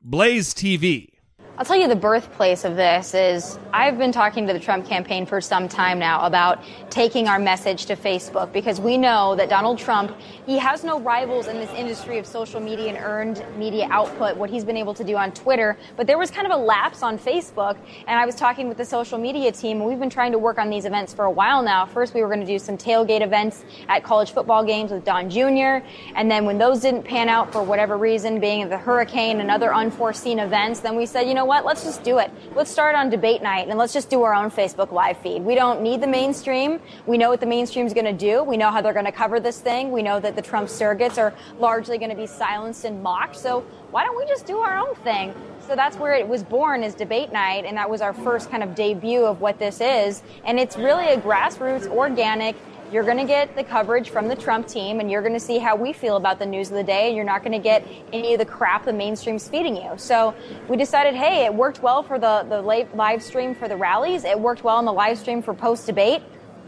[0.02, 1.15] Blaze TV.
[1.58, 5.26] I'll tell you the birthplace of this is I've been talking to the Trump campaign
[5.26, 9.78] for some time now about taking our message to Facebook because we know that Donald
[9.78, 10.14] Trump,
[10.46, 14.50] he has no rivals in this industry of social media and earned media output, what
[14.50, 15.78] he's been able to do on Twitter.
[15.96, 18.84] But there was kind of a lapse on Facebook, and I was talking with the
[18.84, 21.64] social media team, and we've been trying to work on these events for a while
[21.64, 21.86] now.
[21.86, 25.30] First, we were going to do some tailgate events at college football games with Don
[25.30, 25.86] Jr.,
[26.16, 29.74] and then when those didn't pan out for whatever reason, being the hurricane and other
[29.74, 32.32] unforeseen events, then we said, you know what, let's just do it.
[32.56, 35.42] Let's start on debate night and let's just do our own Facebook live feed.
[35.42, 36.80] We don't need the mainstream.
[37.06, 38.44] We know what the mainstream's going to do.
[38.44, 39.92] We know how they're going to cover this thing.
[39.92, 43.38] We know that the Trump surrogates are largely going to be silenced and mocked.
[43.38, 45.34] So why don't we just do our own thing?
[45.68, 48.62] So that's where it was born is debate night, and that was our first kind
[48.62, 50.22] of debut of what this is.
[50.44, 52.56] And it's really a grassroots, organic,
[52.92, 55.58] you're going to get the coverage from the Trump team, and you're going to see
[55.58, 57.86] how we feel about the news of the day, and you're not going to get
[58.14, 59.92] any of the crap the mainstream's feeding you.
[59.98, 60.36] So
[60.70, 64.24] we decided, hey, it worked well for the, the live stream for the rallies.
[64.24, 66.22] It worked well on the live stream for post debate.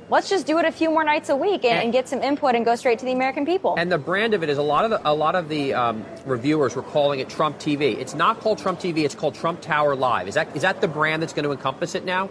[0.09, 2.55] Let's just do it a few more nights a week and, and get some input
[2.55, 3.75] and go straight to the American people.
[3.77, 6.05] And the brand of it is a lot of the, a lot of the um,
[6.25, 7.97] reviewers were calling it Trump TV.
[7.97, 9.03] It's not called Trump TV.
[9.03, 10.29] It's called Trump Tower Live.
[10.29, 12.29] Is that is that the brand that's going to encompass it now?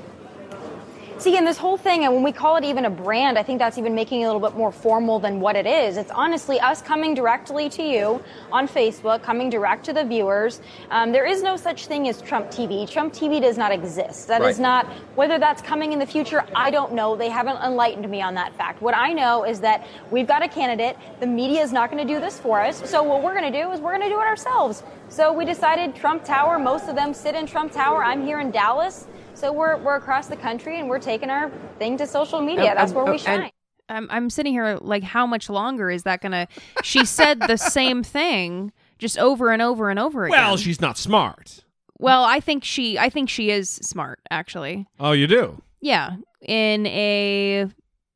[1.19, 3.59] See, and this whole thing, and when we call it even a brand, I think
[3.59, 5.97] that's even making it a little bit more formal than what it is.
[5.97, 10.61] It's honestly us coming directly to you on Facebook, coming direct to the viewers.
[10.91, 12.89] Um, there is no such thing as Trump TV.
[12.89, 14.29] Trump TV does not exist.
[14.29, 14.59] That is Right.
[14.59, 17.17] not, whether that's coming in the future, I don't know.
[17.17, 18.83] They haven't enlightened me on that fact.
[18.83, 20.99] What I know is that we've got a candidate.
[21.21, 22.89] The media is not going to do this for us.
[22.89, 24.83] So what we're going to do is we're going to do it ourselves.
[25.09, 28.05] So we decided Trump Tower, most of them sit in Trump Tower.
[28.05, 29.07] I'm here in Dallas.
[29.37, 32.75] So we're, we're across the country and we're taking our thing to social media.
[32.75, 33.51] That's where we shine.
[33.89, 36.49] I'm I'm sitting here like, how much longer is that gonna?
[36.83, 40.37] She said the same thing just over and over and over again.
[40.37, 41.63] Well, she's not smart.
[41.99, 44.87] Well, I think she I think she is smart actually.
[44.99, 45.63] Oh, you do?
[45.81, 47.67] Yeah, in a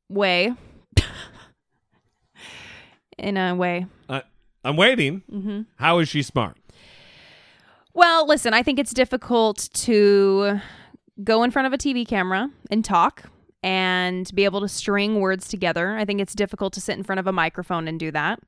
[0.09, 0.53] way.
[3.17, 3.85] in a way.
[4.09, 4.23] I,
[4.65, 5.21] I'm waiting.
[5.31, 5.67] Mhm.
[5.77, 6.57] How is she smart?
[7.93, 10.59] Well, listen, I think it's difficult to
[11.23, 13.23] go in front of a TV camera and talk
[13.63, 15.95] and be able to string words together.
[15.97, 18.39] I think it's difficult to sit in front of a microphone and do that.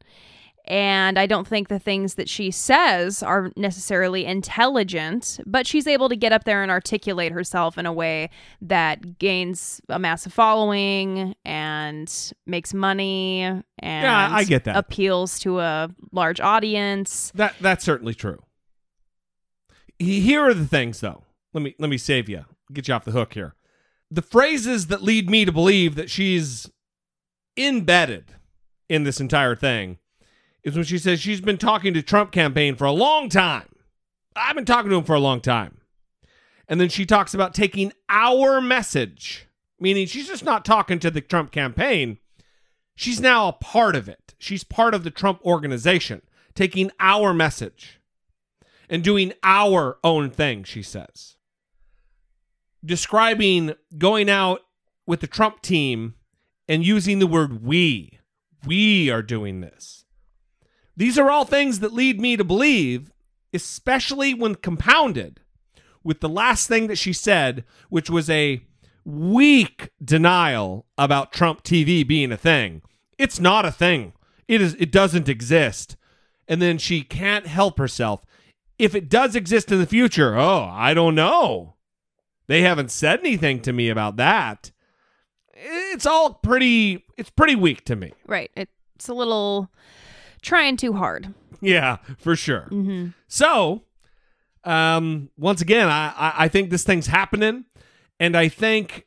[0.66, 6.08] And I don't think the things that she says are necessarily intelligent, but she's able
[6.08, 8.30] to get up there and articulate herself in a way
[8.62, 14.78] that gains a massive following and makes money and Yeah, I get that.
[14.78, 17.34] appeals to a large audience.
[17.36, 18.40] That that's certainly true.
[20.00, 21.24] Here are the things, though.
[21.54, 23.56] Let me let me save you, get you off the hook here.
[24.12, 26.70] The phrases that lead me to believe that she's
[27.58, 28.36] embedded
[28.90, 29.98] in this entire thing
[30.64, 33.70] is when she says she's been talking to Trump campaign for a long time.
[34.36, 35.78] I've been talking to him for a long time.
[36.68, 39.48] And then she talks about taking our message,
[39.80, 42.20] meaning she's just not talking to the Trump campaign.
[42.96, 44.34] She's now a part of it.
[44.38, 46.22] She's part of the Trump organization,
[46.56, 48.00] taking our message.
[48.90, 51.36] and doing our own thing, she says.
[52.84, 54.62] Describing going out
[55.06, 56.16] with the Trump team
[56.68, 58.20] and using the word we.
[58.66, 60.06] We are doing this.
[60.96, 63.12] These are all things that lead me to believe,
[63.54, 65.40] especially when compounded
[66.04, 68.62] with the last thing that she said, which was a
[69.06, 72.82] weak denial about Trump TV being a thing.
[73.18, 74.14] It's not a thing.
[74.48, 75.96] It is it doesn't exist.
[76.48, 78.26] And then she can't help herself.
[78.78, 81.76] If it does exist in the future, oh, I don't know.
[82.48, 84.72] They haven't said anything to me about that.
[85.54, 88.14] It's all pretty it's pretty weak to me.
[88.28, 88.52] Right.
[88.56, 89.70] It's a little
[90.42, 91.34] trying too hard.
[91.62, 92.68] Yeah, for sure.
[92.72, 93.10] Mm-hmm.
[93.28, 93.84] So,
[94.66, 97.66] um, once again, I, I I think this thing's happening,
[98.20, 99.06] and I think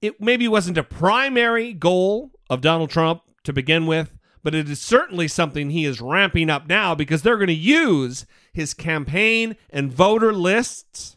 [0.00, 4.80] it maybe wasn't a primary goal of Donald Trump to begin with, but it is
[4.80, 9.92] certainly something he is ramping up now because they're going to use his campaign and
[9.92, 11.16] voter lists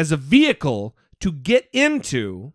[0.00, 2.54] as a vehicle to get into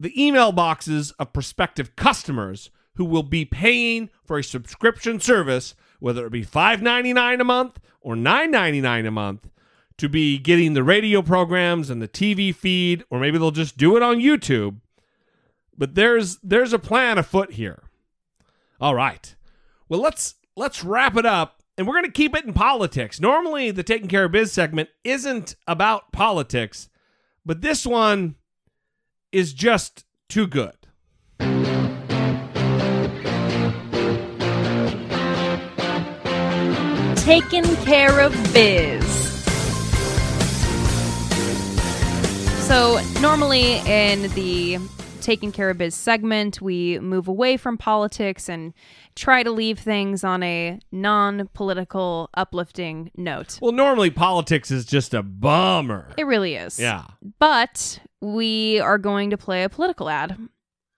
[0.00, 6.24] the email boxes of prospective customers who will be paying for a subscription service, whether
[6.24, 9.50] it be $5.99 a month or $9.99 a month,
[9.98, 13.98] to be getting the radio programs and the TV feed, or maybe they'll just do
[13.98, 14.76] it on YouTube.
[15.76, 17.82] But there's there's a plan afoot here.
[18.80, 19.34] All right.
[19.90, 23.20] Well, let's let's wrap it up, and we're going to keep it in politics.
[23.20, 26.88] Normally, the taking care of biz segment isn't about politics,
[27.44, 28.36] but this one
[29.32, 30.74] is just too good.
[37.16, 39.04] Taking care of biz.
[42.66, 44.78] So, normally in the
[45.26, 48.72] taking care of biz segment, we move away from politics and
[49.16, 53.58] try to leave things on a non political, uplifting note.
[53.60, 56.12] Well, normally politics is just a bummer.
[56.16, 56.78] It really is.
[56.78, 57.04] Yeah.
[57.40, 60.38] But we are going to play a political ad.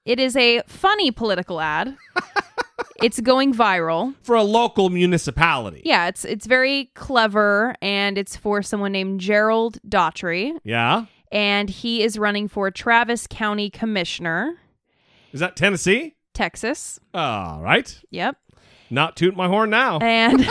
[0.05, 1.97] It is a funny political ad.
[3.03, 5.83] it's going viral for a local municipality.
[5.85, 11.07] Yeah, it's it's very clever and it's for someone named Gerald Daugherty Yeah.
[11.33, 14.59] And he is running for Travis County Commissioner,
[15.33, 16.15] Is that Tennessee?
[16.35, 16.99] Texas.
[17.15, 18.01] All right.
[18.11, 18.37] Yep.
[18.91, 19.99] Not toot my horn now.
[19.99, 20.49] And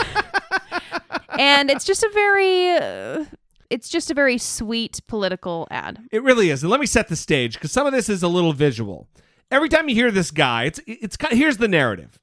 [1.38, 3.24] and it's just a very uh,
[3.70, 6.00] it's just a very sweet political ad.
[6.12, 6.62] It really is.
[6.62, 9.08] And let me set the stage because some of this is a little visual.
[9.50, 12.18] Every time you hear this guy, it's it's kind here's the narrative.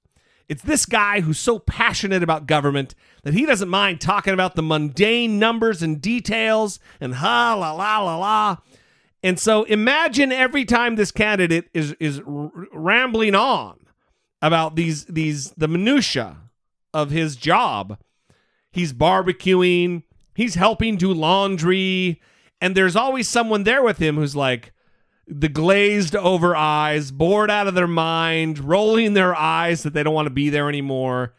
[0.48, 2.94] It's this guy who's so passionate about government
[3.24, 8.00] that he doesn't mind talking about the mundane numbers and details and ha la la
[8.00, 8.58] la la.
[9.24, 13.80] And so imagine every time this candidate is is rambling on
[14.42, 16.38] about these these the minutia
[16.94, 17.98] of his job.
[18.72, 20.04] He's barbecuing,
[20.36, 22.22] he's helping do laundry,
[22.62, 24.74] and there's always someone there with him who's like
[25.28, 30.14] the glazed over eyes, bored out of their mind, rolling their eyes that they don't
[30.14, 31.34] want to be there anymore.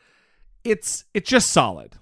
[0.65, 1.95] It's it's just solid.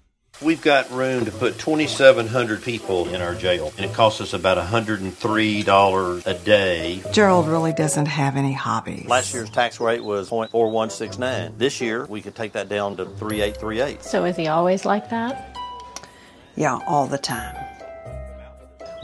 [0.42, 4.58] We've got room to put 2,700 people in our jail, and it costs us about
[4.58, 7.02] $103 a day.
[7.12, 9.06] Gerald really doesn't have any hobbies.
[9.06, 11.56] Last year's tax rate was 0.4169.
[11.56, 14.02] This year, we could take that down to 3838.
[14.02, 15.56] So is he always like that?
[16.56, 17.63] Yeah, all the time.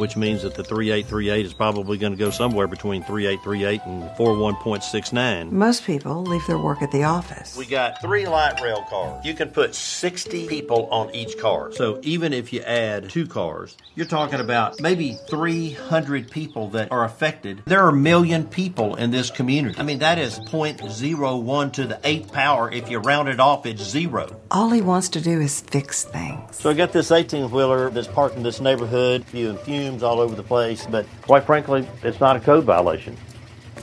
[0.00, 5.52] Which means that the 3838 is probably going to go somewhere between 3838 and 41.69.
[5.52, 7.54] Most people leave their work at the office.
[7.54, 9.22] We got three light rail cars.
[9.26, 11.70] You can put 60 people on each car.
[11.72, 17.04] So even if you add two cars, you're talking about maybe 300 people that are
[17.04, 17.62] affected.
[17.66, 19.78] There are a million people in this community.
[19.78, 22.72] I mean, that is 0.01 to the eighth power.
[22.72, 24.40] If you round it off, it's zero.
[24.50, 26.56] All he wants to do is fix things.
[26.56, 30.34] So I got this 18 wheeler that's parked in this neighborhood, spewing fumes all over
[30.34, 33.16] the place, but quite frankly, it's not a code violation.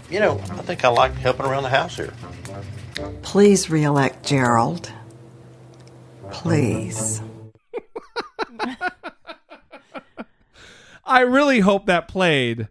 [0.10, 2.14] You know, I think I like helping around the house here.
[3.22, 4.92] Please reelect Gerald.
[6.32, 7.22] Please.
[11.06, 12.70] I really hope that played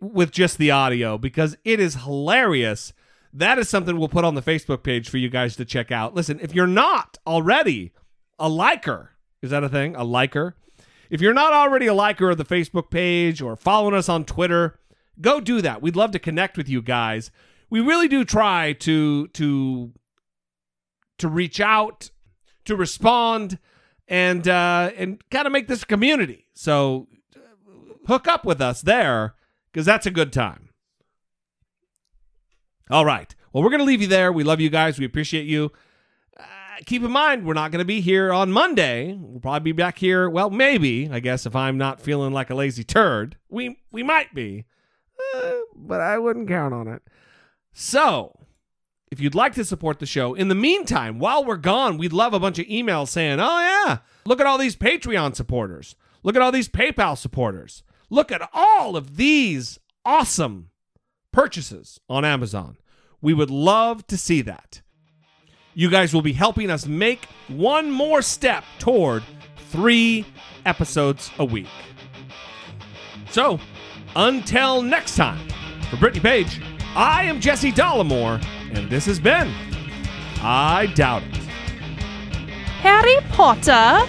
[0.00, 2.92] with just the audio because it is hilarious.
[3.32, 6.14] That is something we'll put on the Facebook page for you guys to check out.
[6.14, 7.92] Listen, if you're not already
[8.38, 9.10] a liker,
[9.42, 9.96] is that a thing?
[9.96, 10.54] A liker?
[11.10, 14.78] If you're not already a liker of the Facebook page or following us on Twitter,
[15.20, 15.82] go do that.
[15.82, 17.30] We'd love to connect with you guys.
[17.70, 19.92] We really do try to to
[21.18, 22.10] to reach out,
[22.64, 23.58] to respond,
[24.08, 26.46] and uh, and kind of make this a community.
[26.54, 27.40] So uh,
[28.06, 29.34] hook up with us there
[29.72, 30.70] because that's a good time.
[32.90, 33.34] All right.
[33.52, 34.32] Well, we're gonna leave you there.
[34.32, 34.98] We love you guys.
[34.98, 35.72] We appreciate you.
[36.84, 39.14] Keep in mind, we're not going to be here on Monday.
[39.14, 40.28] We'll probably be back here.
[40.28, 44.34] Well, maybe I guess if I'm not feeling like a lazy turd, we we might
[44.34, 44.66] be,
[45.34, 47.02] uh, but I wouldn't count on it.
[47.72, 48.38] So,
[49.10, 52.34] if you'd like to support the show, in the meantime, while we're gone, we'd love
[52.34, 55.96] a bunch of emails saying, "Oh yeah, look at all these Patreon supporters.
[56.22, 57.82] Look at all these PayPal supporters.
[58.10, 60.70] Look at all of these awesome
[61.32, 62.76] purchases on Amazon."
[63.22, 64.82] We would love to see that.
[65.78, 69.22] You guys will be helping us make one more step toward
[69.68, 70.24] three
[70.64, 71.66] episodes a week.
[73.28, 73.60] So,
[74.16, 75.46] until next time,
[75.90, 76.62] for Brittany Page,
[76.94, 79.52] I am Jesse Dollemore, and this has been
[80.40, 81.36] I Doubt It.
[82.80, 84.00] Harry Potter